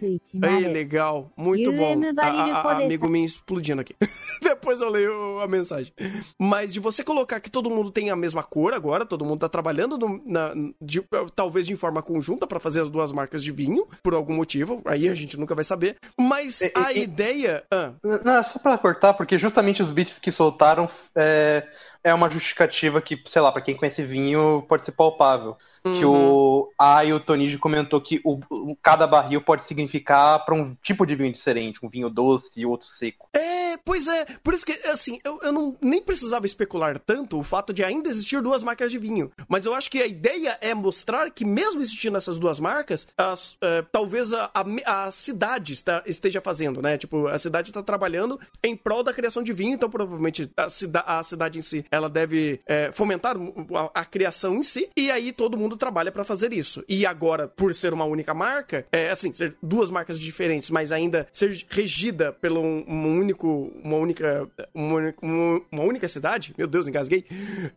[0.63, 1.95] Ei, legal, muito bom.
[2.27, 3.95] A, a- a- amigo me explodindo aqui.
[4.41, 5.93] Depois eu leio a mensagem.
[6.39, 9.39] Mas de você colocar que todo mundo tem a mesma mesma cor agora, todo mundo
[9.41, 11.03] tá trabalhando no- na, de-
[11.35, 15.07] talvez de forma conjunta pra fazer as duas marcas de vinho, por algum motivo, aí
[15.07, 15.97] a gente nunca vai saber.
[16.17, 17.63] Mas a ideia.
[17.71, 17.91] ah,
[18.23, 21.67] Não, é só pra cortar, porque justamente os bits que soltaram é,
[22.03, 25.57] é uma justificativa que, sei lá, pra quem conhece vinho, pode ser palpável.
[25.81, 26.33] Que uhum.
[26.33, 28.39] o A e o Toniji comentou que o,
[28.81, 32.87] cada barril pode significar pra um tipo de vinho diferente, um vinho doce e outro
[32.87, 33.29] seco.
[33.33, 34.25] É, pois é.
[34.43, 38.09] Por isso que, assim, eu, eu não nem precisava especular tanto o fato de ainda
[38.09, 39.31] existir duas marcas de vinho.
[39.47, 43.57] Mas eu acho que a ideia é mostrar que, mesmo existindo essas duas marcas, as,
[43.61, 46.97] é, talvez a, a, a cidade está- esteja fazendo, né?
[46.97, 50.99] Tipo, a cidade está trabalhando em prol da criação de vinho, então provavelmente a, cida,
[51.01, 55.31] a cidade em si ela deve é, fomentar a, a criação em si, e aí
[55.31, 56.83] todo mundo trabalha para fazer isso.
[56.87, 61.27] E agora, por ser uma única marca, é assim, ser duas marcas diferentes, mas ainda
[61.31, 67.25] ser regida pelo um, um único, uma única, uma, uma- única cidade, meu Deus, engasguei,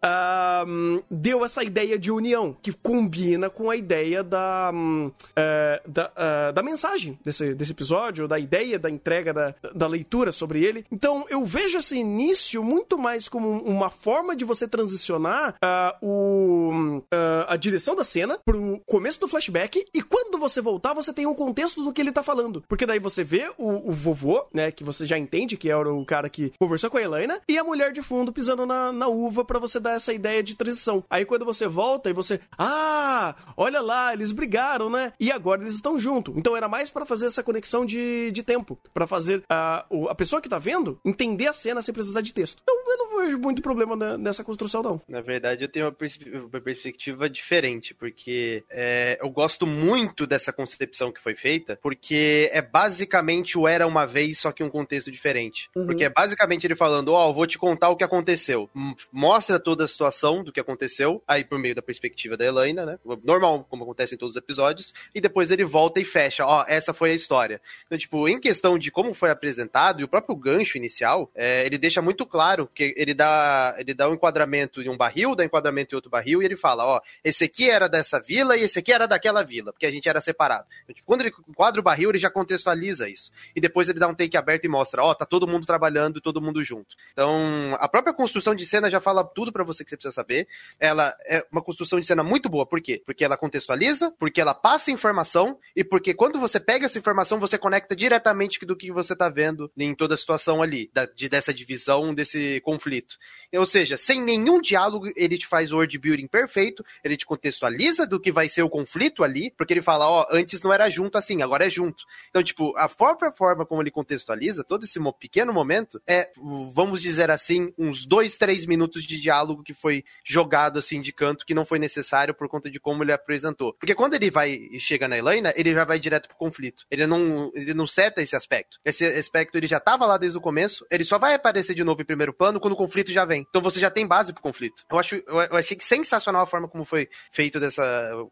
[0.02, 6.10] ahm, deu essa ideia de união, que combina com a ideia da, hum, é, da,
[6.16, 10.84] ah, da mensagem desse, desse episódio, da ideia da entrega da, da leitura sobre ele.
[10.90, 17.02] Então, eu vejo esse início muito mais como uma forma de você transicionar ah, o,
[17.12, 21.26] ah, a direção da cena pro começo do flashback e quando você voltar, você tem
[21.26, 22.62] um contexto do que ele tá falando.
[22.68, 26.04] Porque daí você vê o, o vovô, né, que você já entende que era o
[26.04, 29.44] cara que conversou com a Helena, e a mulher de fundo pisando na, na uva
[29.44, 31.04] pra você dar essa ideia de transição.
[31.08, 35.12] Aí quando você volta e você, ah, olha lá, eles brigaram, né?
[35.20, 36.34] E agora eles estão juntos.
[36.36, 40.14] Então era mais pra fazer essa conexão de, de tempo, Pra fazer a, o- a
[40.14, 42.58] pessoa que tá vendo entender a cena sem precisar de texto.
[42.62, 45.00] Então eu não vejo muito problema nessa construção, não.
[45.08, 50.52] Na verdade, eu tenho uma, pers- uma perspectiva diferente, porque é, eu gosto muito dessa
[50.52, 55.10] concepção que foi feita, porque é basicamente o Era Uma Vez, só que um contexto
[55.10, 55.70] diferente.
[55.72, 58.68] Porque é basicamente ele falando, ó, eu vou te contar o que aconteceu.
[59.12, 62.98] Mostra toda a situação do que aconteceu, aí por meio da perspectiva da Helena, né?
[63.24, 66.92] Normal, como acontece em todos os episódios, e depois ele volta e fecha, ó, essa
[66.92, 67.60] foi a história.
[67.86, 71.78] Então, tipo, em questão de como foi apresentado, e o próprio gancho inicial, é, ele
[71.78, 75.94] deixa muito claro que ele dá, ele dá um enquadramento em um barril, dá enquadramento
[75.94, 78.92] em outro barril, e ele fala, ó, esse aqui era dessa vila e esse aqui
[78.92, 80.66] era daquela vila, porque a gente era separado.
[80.82, 83.30] Então, tipo, quando ele enquadra o barril, ele já contextualiza isso.
[83.54, 86.40] E depois ele dá um take aberto e mostra, ó, tá todo mundo trabalhando, todo
[86.40, 86.96] mundo junto.
[87.12, 90.46] Então, a própria construção de cena já fala tudo pra você que você precisa saber.
[90.78, 93.02] Ela é uma construção de cena muito boa, por quê?
[93.04, 97.58] Porque ela contextualiza, porque ela passa informação e porque quando você pega essa informação, você
[97.58, 101.52] conecta diretamente do que você tá vendo em toda a situação ali, da, de, dessa
[101.52, 103.16] divisão, desse conflito.
[103.52, 108.06] Ou seja, sem nenhum diálogo, ele te faz o word building perfeito, ele te contextualiza
[108.06, 111.16] do que vai ser o conflito ali, porque ele fala, ó, antes não era junto
[111.18, 112.04] assim, agora é junto.
[112.28, 116.30] Então, tipo, a própria forma como ele contextualiza todo esse pequeno momento é,
[116.72, 121.46] vamos dizer assim, uns dois, três minutos de diálogo que foi jogado assim de canto,
[121.46, 123.74] que não foi necessário por conta de como ele apresentou.
[123.74, 126.84] Porque quando ele vai e chega na Helena, ele já vai direto pro conflito.
[126.90, 128.78] Ele não, ele não seta esse aspecto.
[128.84, 132.02] Esse aspecto ele já tava lá desde o começo, ele só vai aparecer de novo
[132.02, 133.46] em primeiro plano quando o conflito já vem.
[133.48, 134.84] Então você já tem base pro conflito.
[134.90, 137.82] Eu acho, eu, achei sensacional a forma como foi feito dessa,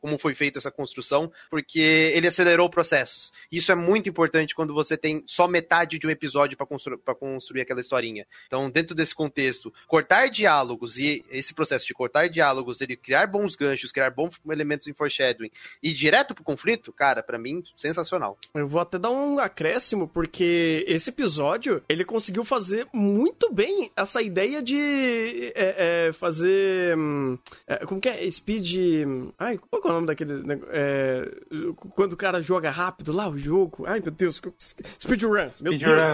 [0.01, 3.33] como foi feita essa construção, porque ele acelerou processos.
[3.51, 7.63] Isso é muito importante quando você tem só metade de um episódio para constru construir
[7.63, 8.27] aquela historinha.
[8.47, 13.55] Então, dentro desse contexto, cortar diálogos e esse processo de cortar diálogos, ele criar bons
[13.55, 15.51] ganchos, criar bons elementos em foreshadowing
[15.83, 18.39] e ir direto pro conflito, cara, pra mim, sensacional.
[18.55, 24.23] Eu vou até dar um acréscimo, porque esse episódio, ele conseguiu fazer muito bem essa
[24.23, 24.77] ideia de
[25.55, 26.97] é, é, fazer...
[26.97, 28.31] hum, é, como que é?
[28.31, 28.77] Speed...
[29.39, 30.33] Ai, qual é o nome daquele...
[30.71, 31.31] é,
[31.95, 33.85] quando o cara joga rápido lá, o jogo...
[33.87, 34.41] Ai, meu Deus.
[35.01, 35.51] Speedrun.
[35.61, 36.09] Meu Deus.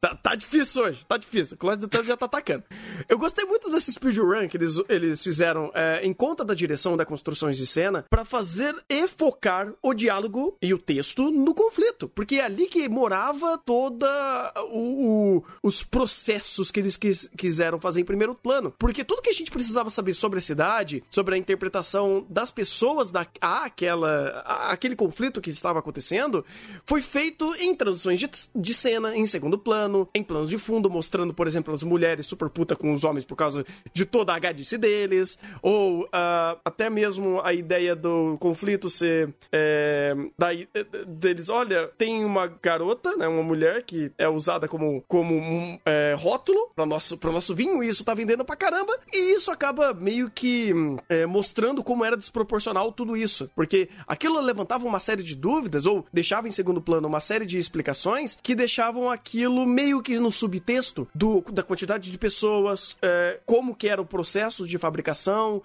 [0.00, 1.54] Tá, tá difícil hoje, tá difícil.
[1.54, 2.64] O Clash do Tanto já tá atacando.
[3.08, 7.04] Eu gostei muito desse speedrun que eles, eles fizeram é, em conta da direção da
[7.04, 12.08] construções de cena pra fazer e focar o diálogo e o texto no conflito.
[12.08, 18.00] Porque é ali que morava toda o, o- os processos que eles quis- quiseram fazer
[18.00, 18.72] em primeiro plano.
[18.78, 23.10] Porque tudo que a gente precisava saber sobre a cidade, sobre a interpretação das pessoas
[23.10, 26.44] da, aquela, aquele conflito que estava acontecendo,
[26.84, 31.34] foi feito em transições de, de cena, em segundo plano, em planos de fundo, mostrando,
[31.34, 34.76] por exemplo, as mulheres super puta com os homens por causa de toda a gadice
[34.76, 41.88] deles, ou ah, até mesmo a ideia do conflito ser é, daí, eh, deles, olha,
[41.98, 46.86] tem uma garota, né, uma mulher que é usada como, como um é, rótulo para
[46.86, 50.96] nosso, pro nosso vinho, isso tá vendendo pra caramba, e isso acaba meio que hum,
[51.10, 53.50] é, mostrando como era desproporcional tudo isso.
[53.54, 57.58] Porque aquilo levantava uma série de dúvidas, ou deixava em segundo plano uma série de
[57.58, 63.74] explicações que deixavam aquilo meio que no subtexto do, da quantidade de pessoas, é, como
[63.74, 65.62] que era o processo de fabricação,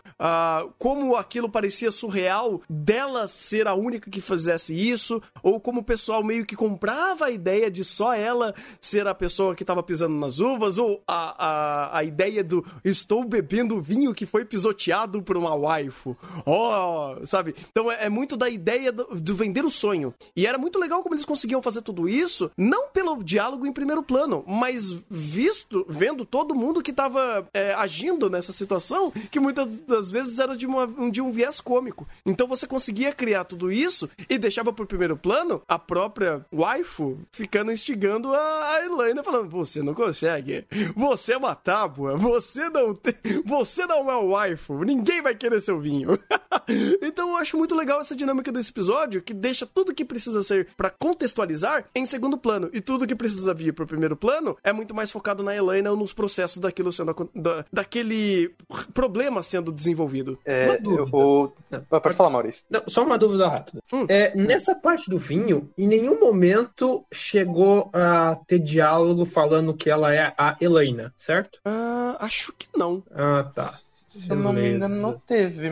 [0.78, 6.24] como aquilo parecia surreal dela ser a única que fizesse isso, ou como o pessoal
[6.24, 10.40] meio que comprava a ideia de só ela ser a pessoa que estava pisando nas
[10.40, 12.44] uvas, ou a, a, a ideia
[12.84, 16.16] estou bebendo vinho que foi pisoteado por uma waifu.
[16.46, 17.56] Oh, sabe?
[17.72, 20.14] Então é, é muito da ideia do, do vender o sonho.
[20.36, 24.04] E era muito legal como eles conseguiam fazer tudo isso, não pelo diálogo em primeiro
[24.04, 30.12] plano, mas visto, vendo todo mundo que estava é, agindo nessa situação, que muitas das
[30.12, 32.08] vezes era de, uma, de um viés cômico.
[32.26, 37.72] Então você conseguia criar tudo isso e deixava pro primeiro plano a própria waifu ficando
[37.72, 42.39] instigando a, a Elaine, falando: Você não consegue, você é uma tábua, você
[42.70, 43.14] não tem,
[43.46, 46.18] você não é o waifu, ninguém vai querer seu vinho.
[47.02, 50.68] então eu acho muito legal essa dinâmica desse episódio, que deixa tudo que precisa ser
[50.76, 54.94] para contextualizar em segundo plano, e tudo que precisa vir pro primeiro plano é muito
[54.94, 58.54] mais focado na Elaine ou nos processos daquilo sendo da, daquele
[58.94, 60.38] problema sendo desenvolvido.
[60.46, 61.18] É, Uma dúvida.
[61.18, 61.52] o...
[61.90, 62.66] Pode falar, Maurício.
[62.70, 63.82] Não, só uma dúvida rápida.
[63.92, 64.06] Hum.
[64.08, 70.14] É, nessa parte do vinho, em nenhum momento chegou a ter diálogo falando que ela
[70.14, 71.60] é a Helena, certo?
[71.66, 73.04] Ah, acho que não.
[73.12, 73.74] Ah, tá.
[74.10, 75.70] Se eu não me engano, não teve.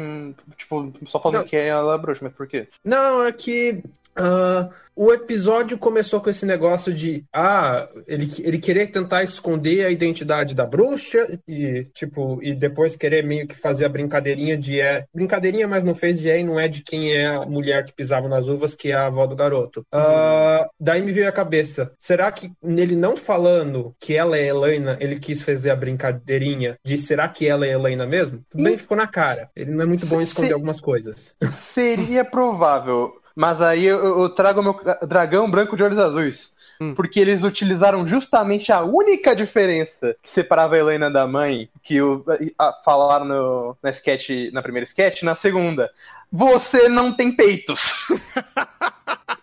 [0.55, 1.45] Tipo, só falando Não.
[1.45, 2.67] que é ela bruxa, mas por quê?
[2.85, 3.83] Não, é que
[4.17, 9.91] ah, o episódio começou com esse negócio de ah, ele, ele querer tentar esconder a
[9.91, 15.05] identidade da bruxa e tipo, e depois querer meio que fazer a brincadeirinha de é
[15.13, 17.93] brincadeirinha, mas não fez de é e não é de quem é a mulher que
[17.93, 19.85] pisava nas uvas, que é a avó do garoto.
[19.91, 24.97] Ah, daí me veio a cabeça, será que nele não falando que ela é Helena,
[24.99, 28.26] ele quis fazer a brincadeirinha de será que ela é Helena mesmo?
[28.49, 29.49] Tudo bem que ficou na cara.
[29.55, 31.35] Ele não é muito bom em esconder Se- algumas coisas.
[31.51, 33.19] Seria provável.
[33.35, 36.55] Mas aí eu, eu trago o meu dragão branco de olhos azuis.
[36.79, 36.93] Hum.
[36.93, 42.23] Porque eles utilizaram justamente a única diferença que separava a Helena da mãe, que o,
[42.57, 45.89] a- falaram no, na, sketch, na primeira sketch, na segunda.
[46.31, 48.07] Você não tem peitos.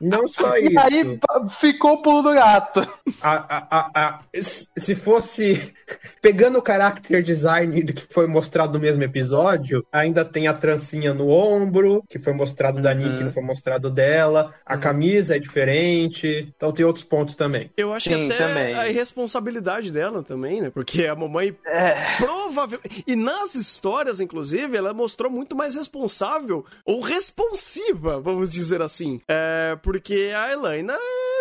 [0.01, 0.79] Não só E isso.
[0.79, 2.81] aí pa- ficou o pulo do gato.
[3.23, 5.73] A, a, a, a- se fosse
[6.21, 11.15] pegando o character design do que foi mostrado no mesmo episódio, ainda tem a trancinha
[11.15, 12.97] no ombro, que foi mostrado da Uhum.
[12.97, 14.53] Nick, que não foi mostrado dela.
[14.67, 16.53] A camisa é diferente.
[16.55, 17.71] Então tem outros pontos também.
[17.77, 18.75] Eu acho Sim, que até também.
[18.75, 20.71] a irresponsabilidade dela também, né?
[20.71, 22.17] Porque a mamãe É.
[22.19, 22.81] provável.
[23.07, 29.21] E nas histórias, inclusive, ela mostrou muito mais responsável ou responsiva, vamos dizer assim.
[29.29, 30.95] É, porque a Elaina,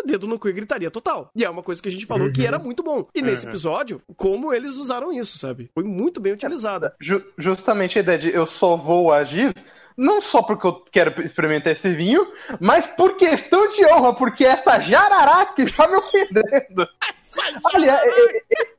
[0.06, 1.30] dedo no cu e gritaria total.
[1.36, 3.08] E é uma coisa que a gente falou que era muito bom.
[3.14, 5.70] E nesse episódio, como eles usaram isso, sabe?
[5.74, 6.96] Foi muito bem utilizada.
[7.00, 9.56] Ju- justamente a ideia de eu só vou agir,
[9.98, 12.28] não só porque eu quero experimentar esse vinho,
[12.60, 16.88] mas por questão de honra, porque essa jarará que está me ofendendo.
[17.74, 18.00] Olha,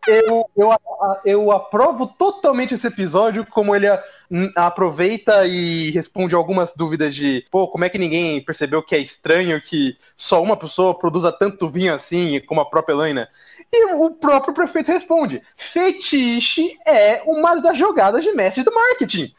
[0.06, 0.70] eu, eu,
[1.24, 3.86] eu, aprovo totalmente esse episódio, como ele
[4.56, 9.60] aproveita e responde algumas dúvidas de, pô, como é que ninguém percebeu que é estranho
[9.60, 13.28] que só uma pessoa produza tanto vinho assim, como a própria Helena?
[13.76, 19.32] E o próprio prefeito responde: fetiche é uma das jogadas de mestre do marketing.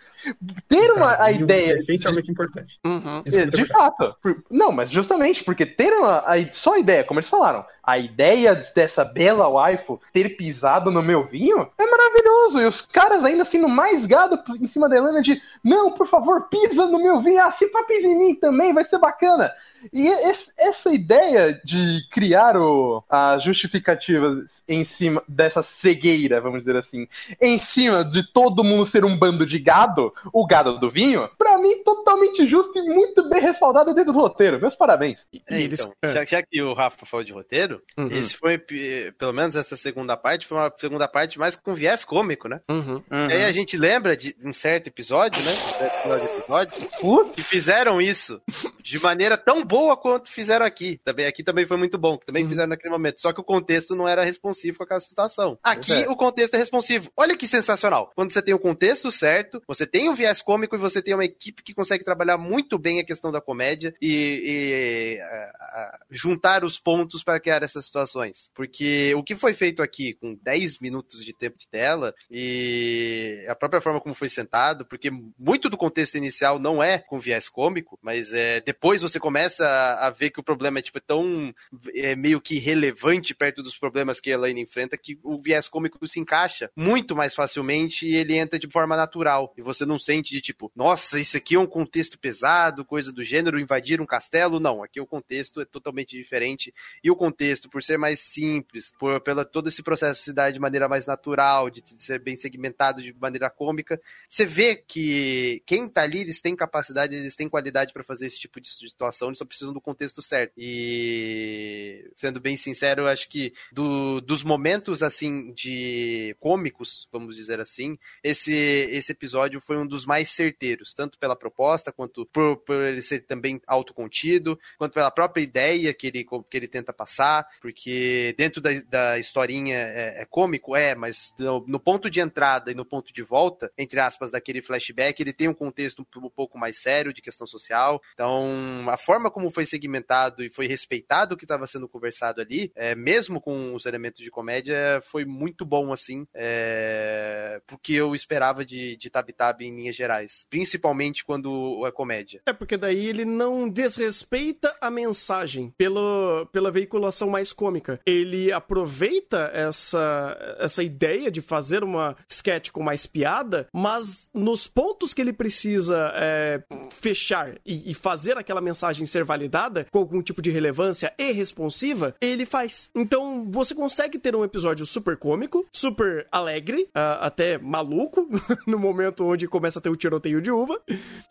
[0.67, 1.71] Ter uma a E o ideia.
[1.71, 2.80] É essencialmente importante.
[2.84, 3.21] Uhum.
[3.32, 4.15] É É, de fato.
[4.21, 8.00] Por- Não, mas justamente porque ter uma, a- só a ideia, como eles falaram, a
[8.00, 12.60] ideia dessa bela waifu ter pisado no meu vinho é maravilhoso.
[12.60, 16.48] E os caras ainda sendo mais gado em cima da Helena de não, por favor,
[16.50, 19.52] pisa no meu vinho, assim pra pisa em mim também, vai ser bacana.
[19.93, 26.76] E esse- essa ideia de criar o, as justificativas em cima dessa cegueira, vamos dizer
[26.76, 27.08] assim,
[27.41, 31.58] em cima de todo mundo ser um bando de gado, o gado do vinho, pra
[31.60, 34.60] mim totalmente justo e muito bem respaldado dentro do roteiro.
[34.60, 35.28] Meus parabéns.
[35.48, 36.08] É, então, é.
[36.13, 38.08] já, já que o Rafa falou de roteiro, Uhum.
[38.12, 42.48] esse foi, pelo menos essa segunda parte, foi uma segunda parte mais com viés cômico,
[42.48, 42.60] né?
[42.69, 43.02] Uhum.
[43.30, 45.52] E aí a gente lembra de um certo episódio, né?
[45.54, 48.41] Um certo episódio, Putz, que fizeram isso
[48.82, 50.99] de maneira tão boa quanto fizeram aqui.
[51.03, 53.21] Também, aqui também foi muito bom, que também fizeram naquele momento.
[53.21, 55.57] Só que o contexto não era responsivo com aquela situação.
[55.63, 56.09] Aqui é.
[56.09, 57.11] o contexto é responsivo.
[57.17, 58.11] Olha que sensacional.
[58.15, 61.25] Quando você tem o contexto certo, você tem um viés cômico e você tem uma
[61.25, 66.63] equipe que consegue trabalhar muito bem a questão da comédia e, e, a- a- juntar
[66.63, 68.49] os pontos para criar essas situações.
[68.53, 72.13] Porque o que foi feito aqui com 10 minutos de tempo de tela
[72.59, 77.19] e a própria forma como foi sentado, porque muito do contexto inicial não é com
[77.19, 79.65] viés cômico, mas é depois você começa começa
[80.00, 81.54] a, ver que o problema é, tipo, tão
[81.94, 86.06] é, meio que relevante perto dos problemas que a Elaine enfrenta que o viés cômico
[86.08, 89.54] se encaixa muito mais facilmente e ele entra de forma natural.
[89.58, 93.24] E você não sente de tipo, nossa, isso aqui é um contexto pesado, coisa do
[93.24, 94.60] gênero, invadir um castelo.
[94.60, 96.74] Não, aqui o contexto é totalmente diferente.
[97.04, 100.60] E o contexto, por ser mais simples, por pela todo esse processo se dar de
[100.60, 105.88] maneira mais natural, de, de ser bem segmentado de maneira cômica, você vê que quem
[105.88, 109.41] tá ali, eles têm capacidade, eles têm qualidade para fazer esse tipo de situação, eles
[109.45, 110.53] precisam do contexto certo.
[110.58, 117.97] E sendo bem sincero, acho que do, dos momentos assim de cômicos, vamos dizer assim,
[118.23, 123.01] esse esse episódio foi um dos mais certeiros, tanto pela proposta quanto por, por ele
[123.01, 128.62] ser também autocontido, quanto pela própria ideia que ele que ele tenta passar, porque dentro
[128.62, 132.86] da, da historinha é, é cômico, é, mas no, no, ponto de entrada e no
[132.86, 136.81] ponto de volta, entre aspas, daquele flashback, ele tem um contexto um, um pouco mais
[136.81, 138.01] sério de questão social.
[138.13, 142.71] Então, a forma como foi segmentado e foi respeitado o que estava sendo conversado ali,
[142.74, 148.63] é, mesmo com os elementos de comédia, foi muito bom, assim, é, porque eu esperava
[148.63, 150.45] de, de Tab Tab em linhas gerais.
[150.50, 152.41] Principalmente quando é comédia.
[152.45, 158.00] É, porque daí ele não desrespeita a mensagem pelo, pela veiculação mais cômica.
[158.06, 165.13] Ele aproveita essa, essa ideia de fazer uma sketch com mais piada, mas nos pontos
[165.13, 170.41] que ele precisa é, fechar e, e, fazer aquela mensagem ser validada com algum tipo
[170.41, 172.89] de relevância e responsiva, ele faz.
[172.95, 178.27] Então você consegue ter um episódio super cômico, super alegre, uh, até maluco,
[178.65, 180.79] no momento onde começa a ter o tiroteio de uva,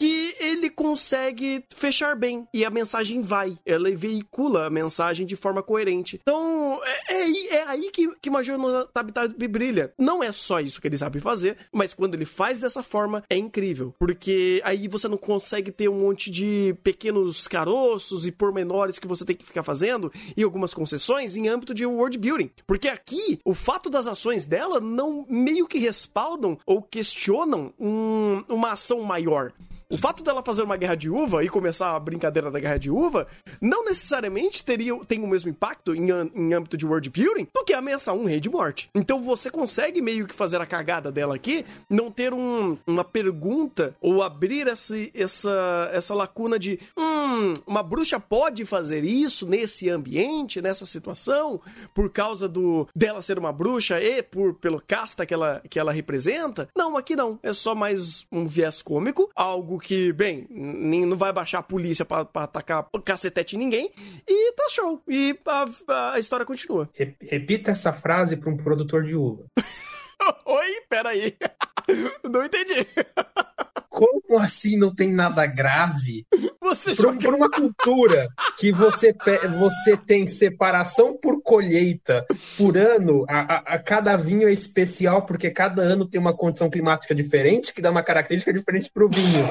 [0.00, 0.23] e
[0.54, 2.46] ele consegue fechar bem.
[2.52, 3.58] E a mensagem vai.
[3.66, 6.18] Ela veicula a mensagem de forma coerente.
[6.22, 8.58] Então, é, é, é aí que, que Major
[8.92, 9.92] Tabitab brilha.
[9.98, 13.36] Não é só isso que ele sabe fazer, mas quando ele faz dessa forma, é
[13.36, 13.94] incrível.
[13.98, 19.24] Porque aí você não consegue ter um monte de pequenos caroços e pormenores que você
[19.24, 22.50] tem que ficar fazendo e algumas concessões em âmbito de world building.
[22.66, 28.72] Porque aqui, o fato das ações dela não meio que respaldam ou questionam um, uma
[28.72, 29.52] ação maior.
[29.90, 32.90] O fato dela fazer uma guerra de uva e começar a brincadeira da guerra de
[32.90, 33.26] uva
[33.60, 37.74] não necessariamente teria, tem o mesmo impacto em, em âmbito de world building do que
[37.74, 38.88] ameaçar um rei de morte.
[38.94, 43.94] Então você consegue meio que fazer a cagada dela aqui, não ter um, uma pergunta
[44.00, 50.62] ou abrir esse, essa, essa lacuna de hum, uma bruxa pode fazer isso nesse ambiente,
[50.62, 51.60] nessa situação,
[51.92, 55.92] por causa do dela ser uma bruxa e por pelo casta que ela, que ela
[55.92, 56.68] representa.
[56.76, 57.38] Não, aqui não.
[57.42, 62.24] É só mais um viés cômico, algo que, bem, não vai baixar a polícia pra,
[62.24, 63.92] pra atacar cacetete em ninguém,
[64.26, 65.02] e tá show.
[65.08, 66.88] E a, a história continua.
[67.20, 69.46] Repita essa frase pra um produtor de uva.
[70.46, 71.36] Oi, peraí.
[72.22, 72.86] Não entendi.
[73.94, 76.26] Como assim não tem nada grave?
[76.60, 76.92] Você
[77.36, 78.26] uma cultura
[78.58, 79.14] que você,
[79.58, 82.24] você tem separação por colheita
[82.56, 86.70] por ano, a, a, a, cada vinho é especial porque cada ano tem uma condição
[86.70, 89.46] climática diferente que dá uma característica diferente pro vinho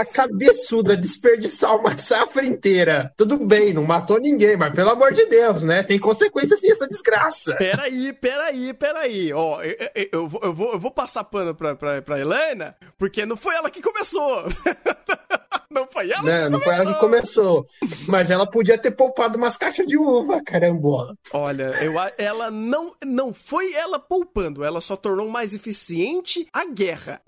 [0.00, 3.12] a cabeçuda desperdiçar uma safra inteira.
[3.16, 5.82] Tudo bem, não matou ninguém, mas pelo amor de Deus, né?
[5.82, 7.54] Tem consequências sim essa desgraça.
[7.56, 9.32] Peraí, peraí, peraí.
[9.32, 13.36] Ó, eu, eu, eu, vou, eu vou passar pano pra, pra, pra Helena, porque não
[13.36, 14.44] foi ela que começou.
[15.72, 16.22] Não foi ela?
[16.22, 17.66] Não, não foi ela que começou.
[18.06, 21.16] Mas ela podia ter poupado umas caixas de uva, carambola.
[21.32, 27.20] Olha, eu, ela não, não foi ela poupando, ela só tornou mais eficiente a guerra.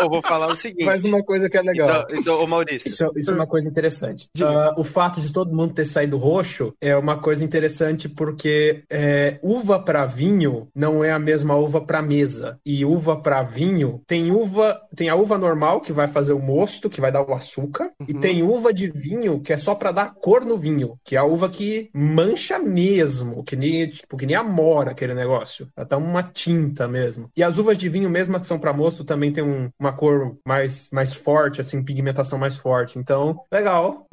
[0.00, 0.84] Eu vou falar o seguinte.
[0.84, 2.04] Mais uma coisa que é legal.
[2.08, 2.88] Então, então Maurício.
[2.88, 4.28] Isso, isso, é uma coisa interessante.
[4.38, 9.38] Uh, o fato de todo mundo ter saído roxo é uma coisa interessante porque é,
[9.42, 12.58] uva para vinho não é a mesma uva para mesa.
[12.64, 16.90] E uva para vinho tem uva, tem a uva normal que vai fazer o mosto,
[16.90, 18.06] que vai dar o açúcar, uhum.
[18.08, 21.18] e tem uva de vinho que é só para dar cor no vinho, que é
[21.18, 25.68] a uva que mancha mesmo, que nem, tipo, que nem amora aquele negócio.
[25.76, 27.30] Ela tá uma tinta mesmo.
[27.36, 30.36] E as uvas de vinho mesmo que são para mosto também tem um, uma cor
[30.44, 32.98] mais, mais forte, assim, pigmentação mais forte.
[32.98, 34.06] Então, legal,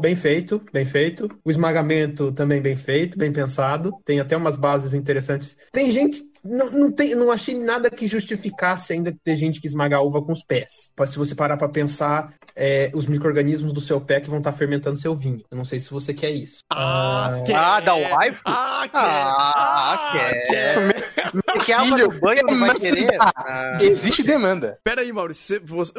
[0.00, 1.28] bem feito, bem feito.
[1.44, 3.92] O esmagamento também bem feito, bem pensado.
[4.04, 5.58] Tem até umas bases interessantes.
[5.72, 9.96] Tem gente não, não, tem, não achei nada que justificasse ainda ter gente que esmaga
[9.96, 10.92] a uva com os pés.
[11.06, 14.56] Se você parar para pensar, é, os micro-organismos do seu pé que vão estar tá
[14.56, 15.44] fermentando seu vinho.
[15.50, 16.60] Eu não sei se você quer isso.
[16.70, 17.56] Ah, ah, quer.
[17.56, 18.40] ah dá o raiva?
[18.44, 18.98] Ah, quer.
[18.98, 20.46] Ah, ah quer.
[20.48, 21.25] quer.
[21.64, 23.16] Que água no banho não vai querer?
[23.20, 23.78] Ah.
[23.80, 24.78] Existe demanda.
[24.84, 25.60] Pera aí, Maurício.
[25.64, 25.92] Você,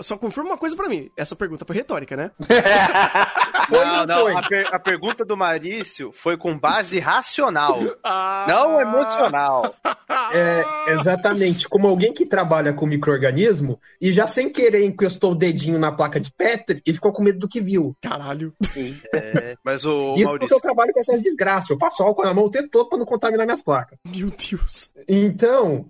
[0.00, 1.10] só confirma uma coisa para mim.
[1.16, 2.30] Essa pergunta foi retórica, né?
[3.68, 4.20] foi não, não.
[4.22, 4.34] Foi?
[4.34, 7.80] A, per, a, pergunta do Maurício foi com base racional.
[8.02, 8.46] Ah.
[8.48, 9.74] Não emocional.
[10.32, 11.68] É, exatamente.
[11.68, 16.20] Como alguém que trabalha com microorganismo e já sem querer encostou o dedinho na placa
[16.20, 17.96] de Petri e ficou com medo do que viu.
[18.00, 18.52] Caralho.
[19.12, 20.56] É, mas o, Isso porque Maurício.
[20.56, 21.70] eu trabalho com essas desgraças.
[21.70, 23.98] Eu passo álcool na mão o tempo todo pra não contaminar minhas placas.
[24.04, 24.55] Meu Deus.
[25.08, 25.88] Então,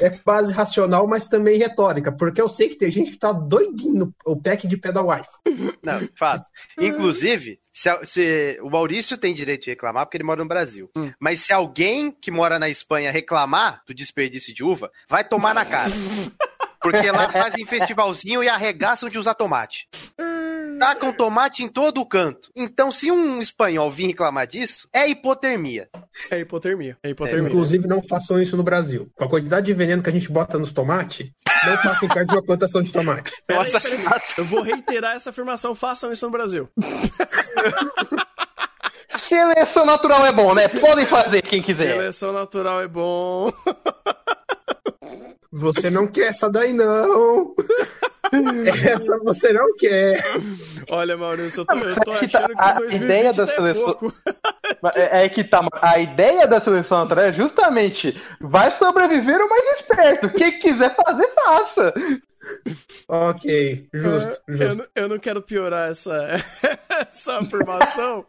[0.00, 2.10] é base racional, mas também retórica.
[2.12, 5.02] Porque eu sei que tem gente que tá doidinho no o pack de pé da
[5.02, 5.28] wife.
[5.82, 6.44] Não, fato.
[6.78, 10.90] Inclusive, se, se- o Maurício tem direito de reclamar porque ele mora no Brasil.
[10.96, 11.12] Hum.
[11.20, 15.64] Mas se alguém que mora na Espanha reclamar do desperdício de uva, vai tomar na
[15.64, 15.92] cara.
[16.80, 19.88] Porque lá fazem festivalzinho e arregaçam de usar tomate.
[20.78, 22.50] Tacam tomate em todo o canto.
[22.54, 25.88] Então, se um espanhol vir reclamar disso, é hipotermia.
[26.30, 26.96] É hipotermia.
[27.02, 27.48] É hipotermia.
[27.48, 29.10] Inclusive, não façam isso no Brasil.
[29.14, 31.30] Com a quantidade de veneno que a gente bota nos tomates,
[31.66, 33.32] não passem perto de uma plantação de tomate.
[33.48, 34.34] É um assassinato.
[34.38, 35.74] Eu vou reiterar essa afirmação.
[35.74, 36.68] Façam isso no Brasil.
[39.08, 40.68] Seleção natural é bom, né?
[40.68, 41.94] Podem fazer quem quiser.
[41.94, 43.52] Seleção natural é bom.
[45.52, 47.54] Você não quer essa daí, não.
[48.94, 50.16] Essa você não quer.
[50.90, 53.32] Olha, Maurício, eu tô, mas eu tô é que tá- achando que a 2020 ideia
[53.32, 54.12] da é seleção-.
[54.94, 55.66] É, é que tá.
[55.80, 60.28] A ideia da seleção natural é justamente vai sobreviver o mais esperto.
[60.30, 61.94] Quem quiser fazer, faça.
[63.08, 64.76] Ok, justo, Eu, justo.
[64.78, 66.14] não- eu não quero piorar essa,
[67.08, 68.24] essa afirmação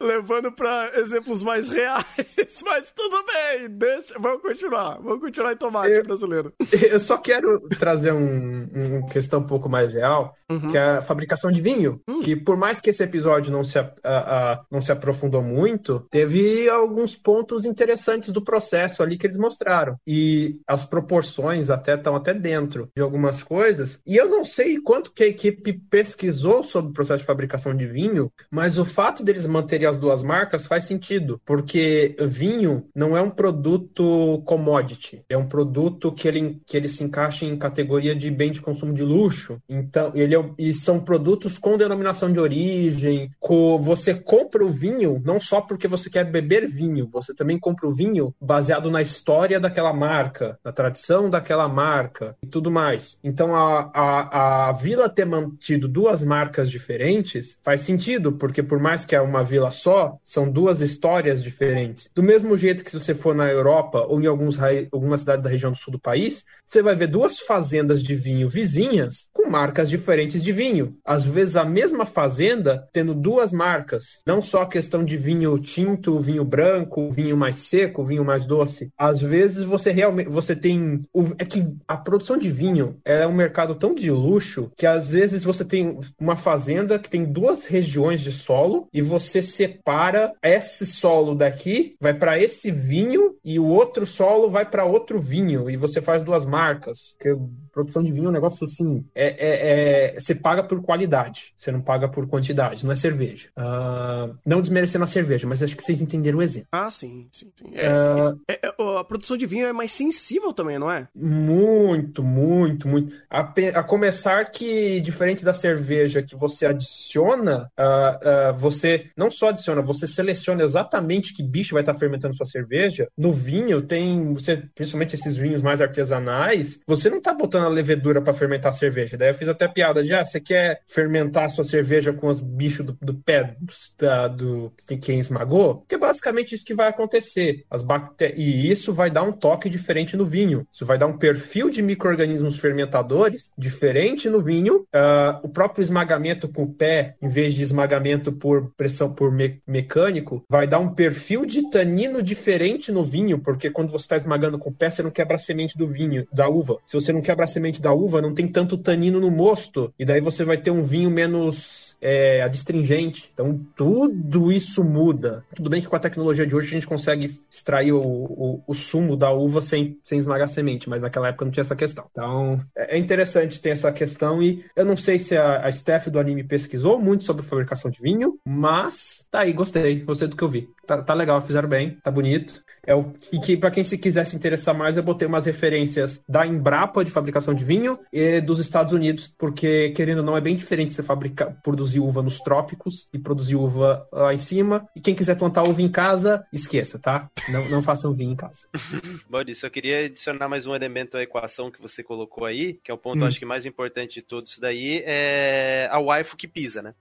[0.00, 2.04] levando pra exemplos mais reais,
[2.64, 6.52] mas tudo bem, deixa, vamos continuar, vamos continuar em tomate Eu- brasileiro.
[6.90, 10.68] Eu só quero trazer um, um questão um pouco mais real, Uhum.
[10.68, 12.00] que é a fabricação de vinho.
[12.08, 12.20] Hum.
[12.20, 16.68] Que por mais que esse episódio não se, a- a- não se aprofundou muito, teve
[16.68, 19.96] alguns pontos interessantes do processo ali que eles mostraram.
[20.06, 24.00] E as proporções até estão até dentro de algumas coisas.
[24.06, 27.86] E eu não sei quanto que a equipe pesquisou sobre o processo de fabricação de
[27.86, 33.20] vinho, mas o fato deles manterem as duas marcas faz sentido, porque vinho não é
[33.20, 38.30] um produto commodity, é um produto que ele, que ele se encaixa em categoria de
[38.30, 39.58] bem de consumo de luxo.
[39.68, 43.30] Então, ele é, e são produtos com denominação de origem.
[43.38, 47.88] co- você compra o vinho não só porque você quer beber vinho, você também compra
[47.88, 52.99] o vinho baseado na história daquela marca, na tradição daquela marca e tudo mais.
[53.22, 59.04] Então, a, a, a vila ter mantido duas marcas diferentes faz sentido, porque por mais
[59.04, 62.10] que é uma vila só, são duas histórias diferentes.
[62.14, 64.58] Do mesmo jeito que se você for na Europa ou em alguns,
[64.92, 68.48] algumas cidades da região do sul do país, você vai ver duas fazendas de vinho
[68.48, 70.96] vizinhas com marcas diferentes de vinho.
[71.04, 76.18] Às vezes a mesma fazenda tendo duas marcas, não só a questão de vinho tinto,
[76.20, 78.90] vinho branco, vinho mais seco, vinho mais doce.
[78.96, 81.04] Às vezes você realmente você tem
[81.38, 85.44] é que a produção de vinho é um mercado tão de luxo que às vezes
[85.44, 91.34] você tem uma fazenda que tem duas regiões de solo e você separa esse solo
[91.34, 96.00] daqui vai para esse vinho e o outro solo vai para outro vinho e você
[96.00, 97.14] faz duas marcas.
[97.18, 97.36] Porque
[97.72, 101.70] produção de vinho é um negócio assim, é, é- é- você paga por qualidade, você
[101.72, 103.48] não paga por quantidade, não é cerveja.
[103.56, 106.68] Ah, não desmerecendo a cerveja, mas acho que vocês entenderam o exemplo.
[106.72, 107.70] Ah, sim, sim, sim.
[107.74, 111.08] É, é- a produção de vinho é mais sensível também, não é?
[111.14, 113.14] Muito, muito, muito.
[113.28, 119.30] A, pe- a começar que, diferente da cerveja que você adiciona, ah, ah, você não
[119.30, 123.08] só adiciona, você seleciona exatamente que bicho vai estar fermentando sua cerveja.
[123.16, 128.20] No vinho tem, você, principalmente esses vinhos mais artesanais, você não está botando a levedura
[128.22, 129.16] para fermentar a cerveja.
[129.16, 132.40] Daí eu fiz até piada de, ah, você quer fermentar a sua cerveja com os
[132.40, 133.56] bichos do, do pé
[133.98, 135.76] da- do, de quem esmagou?
[135.78, 137.64] Porque é basicamente isso que vai acontecer.
[137.70, 140.66] As bactérias, e isso vai dar um toque diferente no vinho.
[140.70, 144.86] Isso vai dar um perfil de micro-organismos fermentadores diferente no vinho.
[144.92, 149.60] Ah, o próprio esmagamento com o pé, em vez de esmagamento por pressão por me-
[149.66, 154.58] mecânico, vai dar um perfil de tanino diferente no vinho, porque quando você está esmagando
[154.58, 156.78] com o pé, você não quebra a semente do vinho, da uva.
[156.86, 159.92] Se você não quebra a semente da uva, não tem tanto tanino no mosto.
[159.98, 163.30] E daí você vai ter um vinho menos é, adstringente.
[163.32, 165.44] Então tudo isso muda.
[165.54, 168.74] Tudo bem que com a tecnologia de hoje a gente consegue extrair o, o, o
[168.74, 172.06] sumo da uva sem, sem esmagar a semente, mas naquela época não tinha essa questão.
[172.10, 176.10] Então é é interessante ter essa questão e eu não sei se a, a staff
[176.10, 180.42] do anime pesquisou muito sobre fabricação de vinho, mas tá aí, gostei, gostei do que
[180.42, 180.68] eu vi.
[180.86, 182.64] Tá, tá legal, fizeram bem, tá bonito.
[182.84, 186.20] É o, e que para quem se quiser se interessar mais, eu botei umas referências
[186.28, 190.40] da Embrapa de fabricação de vinho e dos Estados Unidos, porque querendo ou não é
[190.40, 194.84] bem diferente você fabricar, produzir uva nos trópicos e produzir uva lá em cima.
[194.96, 197.30] E quem quiser plantar uva em casa, esqueça, tá?
[197.48, 198.66] Não, não façam vinho em casa.
[199.30, 202.94] Maurício, eu queria adicionar mais um elemento à equação que você colocou aí, que é
[202.94, 203.26] o ponto Hum.
[203.26, 206.94] acho que mais importante de tudo isso daí, é a waifu que pisa, né?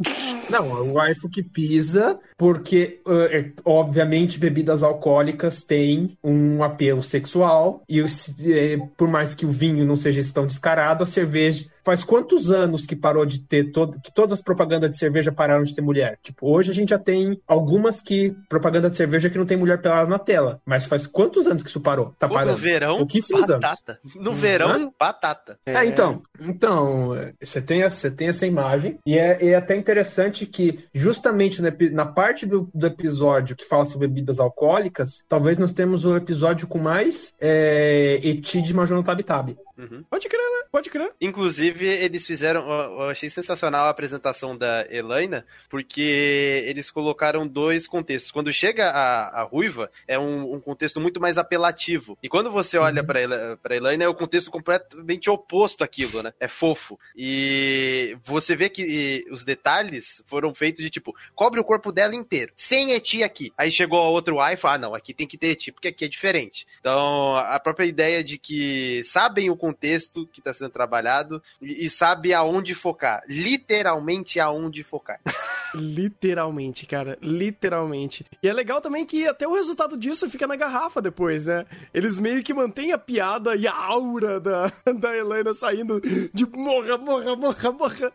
[0.49, 7.99] Não, o waifu que pisa, porque, é, obviamente, bebidas alcoólicas têm um apelo sexual, e
[8.01, 11.65] é, por mais que o vinho não seja tão descarado, a cerveja.
[11.85, 15.63] Faz quantos anos que parou de ter todo, que todas as propagandas de cerveja pararam
[15.63, 16.19] de ter mulher?
[16.21, 19.81] Tipo, hoje a gente já tem algumas que propaganda de cerveja que não tem mulher
[19.81, 22.13] pelada na tela, mas faz quantos anos que isso parou?
[22.19, 22.51] Tá Pô, parando?
[22.51, 23.61] no verão, Pouquíssimos anos.
[23.61, 23.99] batata.
[24.15, 25.28] No verão, batata.
[25.65, 29.75] É, então, então é, você tem, essa- você tem essa imagem, e é, é até
[29.75, 31.61] interessante que, justamente
[31.91, 36.67] na parte do, do episódio que fala sobre bebidas alcoólicas, talvez nós temos o episódio
[36.67, 39.57] com mais é, eti de Major Tabi Tabi.
[39.79, 40.03] Uhum.
[40.09, 40.67] Pode crer, né?
[40.71, 41.11] Pode crer.
[41.21, 42.69] Inclusive, eles fizeram.
[42.69, 48.29] Eu achei sensacional a apresentação da Elaina, porque eles colocaram dois contextos.
[48.31, 52.17] Quando chega a, a ruiva, é um, um contexto muito mais apelativo.
[52.21, 56.33] E quando você olha pra, Ela- pra Elaina, é o contexto completamente oposto àquilo, né?
[56.41, 56.99] É fofo.
[57.15, 62.51] E você vê que os detalhes foram feitos de tipo, cobre o corpo dela inteiro,
[62.57, 63.53] sem eti aqui.
[63.57, 66.07] Aí chegou a outro wife, ah, não, aqui tem que ter eti, porque aqui é
[66.09, 66.67] diferente.
[66.81, 71.89] Então, a própria ideia de que sabem o contexto que está sendo trabalhado e, e
[71.89, 73.21] sabe aonde focar.
[73.27, 75.19] Literalmente aonde focar.
[75.75, 77.17] Literalmente, cara.
[77.21, 78.25] Literalmente.
[78.41, 81.65] E é legal também que até o resultado disso fica na garrafa depois, né?
[81.93, 86.01] Eles meio que mantêm a piada e a aura da, da Helena saindo
[86.33, 88.13] de morra, morra, morra, morra.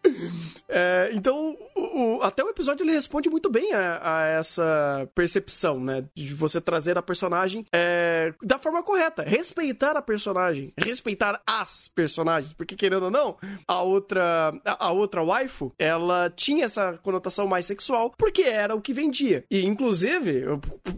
[0.69, 5.79] É, então, o- o- até o episódio ele responde muito bem a, a essa percepção,
[5.79, 6.05] né?
[6.15, 9.23] De você trazer a personagem é, da forma correta.
[9.23, 10.73] Respeitar a personagem.
[10.77, 12.53] Respeitar as personagens.
[12.53, 13.37] Porque, querendo ou não,
[13.67, 18.81] a outra, a, a outra waifu, ela tinha essa conotação mais sexual, porque era o
[18.81, 19.45] que vendia.
[19.51, 20.45] E, inclusive,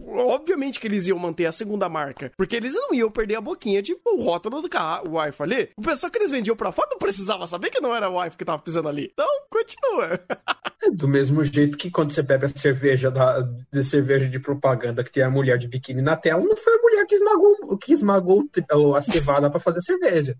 [0.07, 3.81] obviamente que eles iam manter a segunda marca, porque eles não iam perder a boquinha
[3.81, 5.69] de o rótulo do carro, o waifu ali.
[5.77, 8.37] O pessoal que eles vendiam pra fora não precisava saber que não era o waifu
[8.37, 9.09] que tava pisando ali.
[9.13, 10.19] Então, continua.
[10.79, 15.03] É do mesmo jeito que quando você bebe a cerveja da de cerveja de propaganda
[15.03, 17.93] que tem a mulher de biquíni na tela, não foi a mulher que esmagou, que
[17.93, 18.49] esmagou
[18.95, 20.36] a cevada pra fazer cerveja.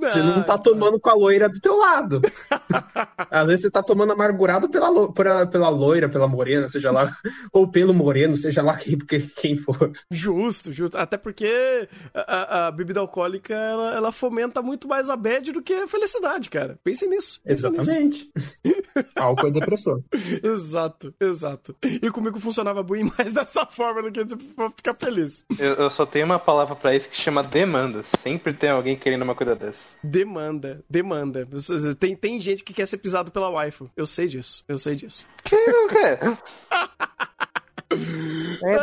[0.00, 2.20] Você não tá tomando com a loira do teu lado.
[3.30, 7.10] Às vezes você tá tomando amargurado pela, lo- pela, pela loira, pela morena, seja lá,
[7.52, 8.98] ou pelo moreno, seja lá quem,
[9.36, 9.92] quem for.
[10.10, 10.96] Justo, justo.
[10.96, 15.62] Até porque a, a- a bebida alcoólica, ela, ela fomenta muito mais a bad do
[15.62, 16.78] que a felicidade, cara.
[16.84, 17.40] Pense nisso.
[17.44, 17.80] pense nisso.
[17.80, 18.32] Exatamente.
[19.16, 20.00] Álcool é depressor.
[20.42, 21.76] Exato, exato.
[21.82, 25.44] E comigo funcionava bem mais dessa forma do que tipo, pra ficar feliz.
[25.58, 28.02] Eu, eu só tenho uma palavra pra isso que chama demanda.
[28.04, 29.98] Sempre tem alguém querendo uma coisa dessa.
[30.02, 31.46] Demanda, demanda.
[31.98, 33.90] Tem, tem gente que quer ser pisado pela waifu.
[33.96, 35.26] Eu sei disso, eu sei disso.
[35.44, 36.18] Quem não quer?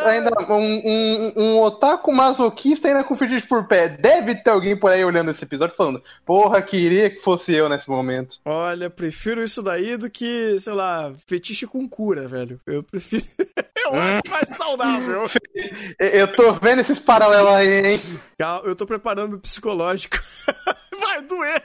[0.06, 3.90] Ainda, um, um, um otaku masoquista ainda com fetiche por pé.
[3.90, 7.90] Deve ter alguém por aí olhando esse episódio falando: Porra, queria que fosse eu nesse
[7.90, 8.38] momento.
[8.46, 12.60] Olha, prefiro isso daí do que, sei lá, fetiche com cura, velho.
[12.66, 13.26] Eu prefiro.
[13.84, 15.24] Eu acho mais saudável.
[16.00, 18.02] Eu- tô vendo esses paralelos aí, hein?
[18.38, 20.18] Calma, eu tô preparando meu psicológico.
[21.00, 21.64] Vai doer!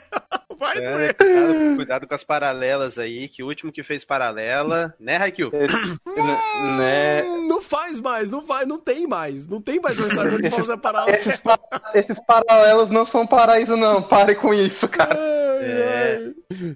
[0.59, 1.13] Vai É, doer!
[1.15, 5.51] cuidado, cuidado com as paralelas aí, que o último que fez paralela, né, Haikyuu?
[5.53, 7.23] N- né?
[7.23, 9.47] Hum, Não faz mais, não vai, não tem mais.
[9.47, 11.11] Não tem mais orçamento pra Esses- fazer parada.
[11.11, 11.59] Esses, pa-
[11.93, 14.01] esses paralelos não são paraíso, não.
[14.01, 15.15] Pare com isso, cara.
[15.59, 16.31] É,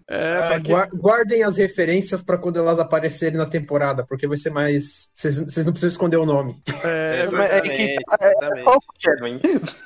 [0.08, 0.72] é quê?
[0.72, 5.10] Gua- Guardem as referências pra quando elas aparecerem na temporada, porque vai ser mais.
[5.14, 6.56] Vocês não precisam esconder o nome.
[6.84, 8.64] É, é Exatamente, É exatamente.
[8.64, 9.42] qual que é, Edwin?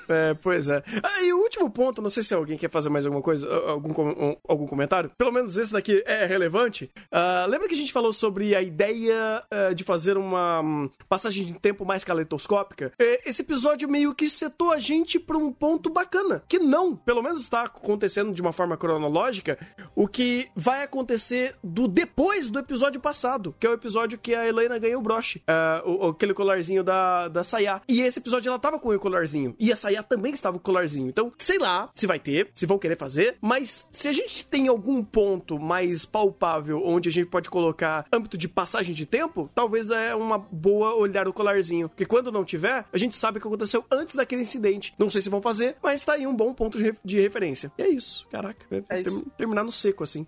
[0.09, 0.81] É, pois é.
[1.03, 3.71] Ah, e o último ponto, não sei se alguém quer fazer mais alguma coisa, ah,
[3.85, 5.11] algum, com- um- algum comentário.
[5.17, 6.89] Pelo menos esse daqui é relevante.
[7.11, 11.45] Ah, lembra que a gente falou sobre a ideia ah, de fazer uma hum, passagem
[11.45, 12.91] de tempo mais caleidoscópica?
[12.99, 16.43] É, esse episódio meio que setou a gente pra um ponto bacana.
[16.47, 19.57] Que não, pelo menos está acontecendo de uma forma cronológica,
[19.95, 24.47] o que vai acontecer do depois do episódio passado, que é o episódio que a
[24.47, 25.41] Helena ganhou o broche.
[25.47, 27.81] Ah, o- aquele colarzinho da, da Sayá.
[27.87, 29.55] E esse episódio ela tava com o colarzinho.
[29.59, 31.07] E a Sayá também estava com o colarzinho.
[31.09, 33.37] Então, sei lá se vai ter, se vão querer fazer.
[33.41, 38.37] Mas se a gente tem algum ponto mais palpável onde a gente pode colocar âmbito
[38.37, 41.89] de passagem de tempo, talvez é uma boa olhar o colarzinho.
[41.89, 44.93] Porque quando não tiver, a gente sabe o que aconteceu antes daquele incidente.
[44.97, 47.71] Não sei se vão fazer, mas tá aí um bom ponto de, de referência.
[47.77, 48.25] E é isso.
[48.31, 48.65] Caraca.
[48.89, 49.11] É isso.
[49.11, 50.25] Term- terminar no seco, assim.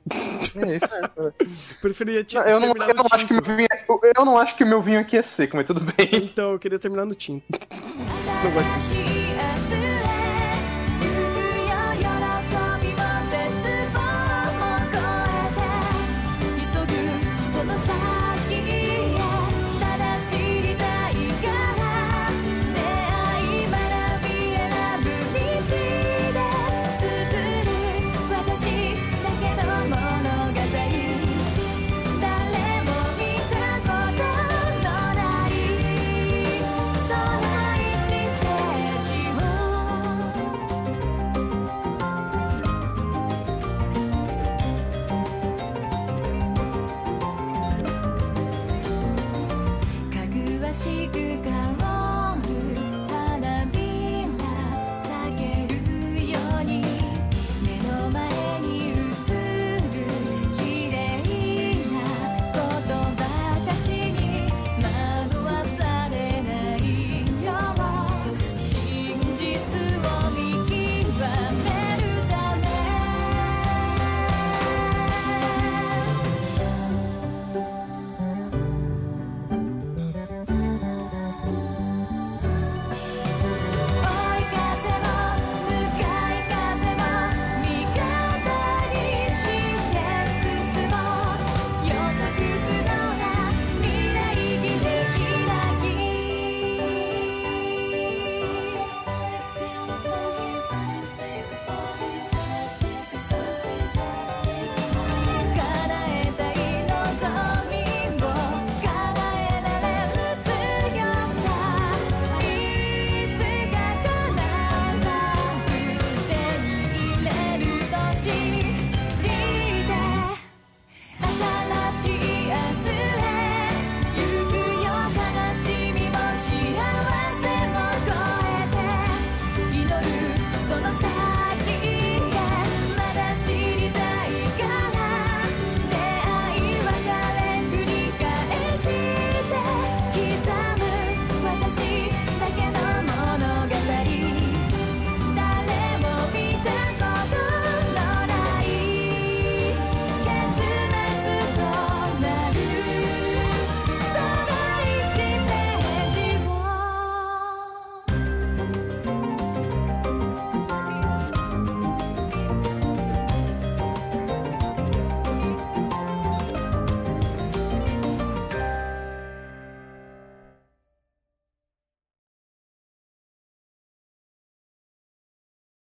[0.55, 1.77] É isso.
[1.81, 4.25] Preferia te, Não, eu, não, terminar eu, no não acho que meu vinho, eu- eu
[4.25, 6.09] não acho que meu vinho aqui é seco, mas tudo bem.
[6.13, 7.45] Então, eu queria terminar no tinto.
[8.43, 9.26] Não gosto disso.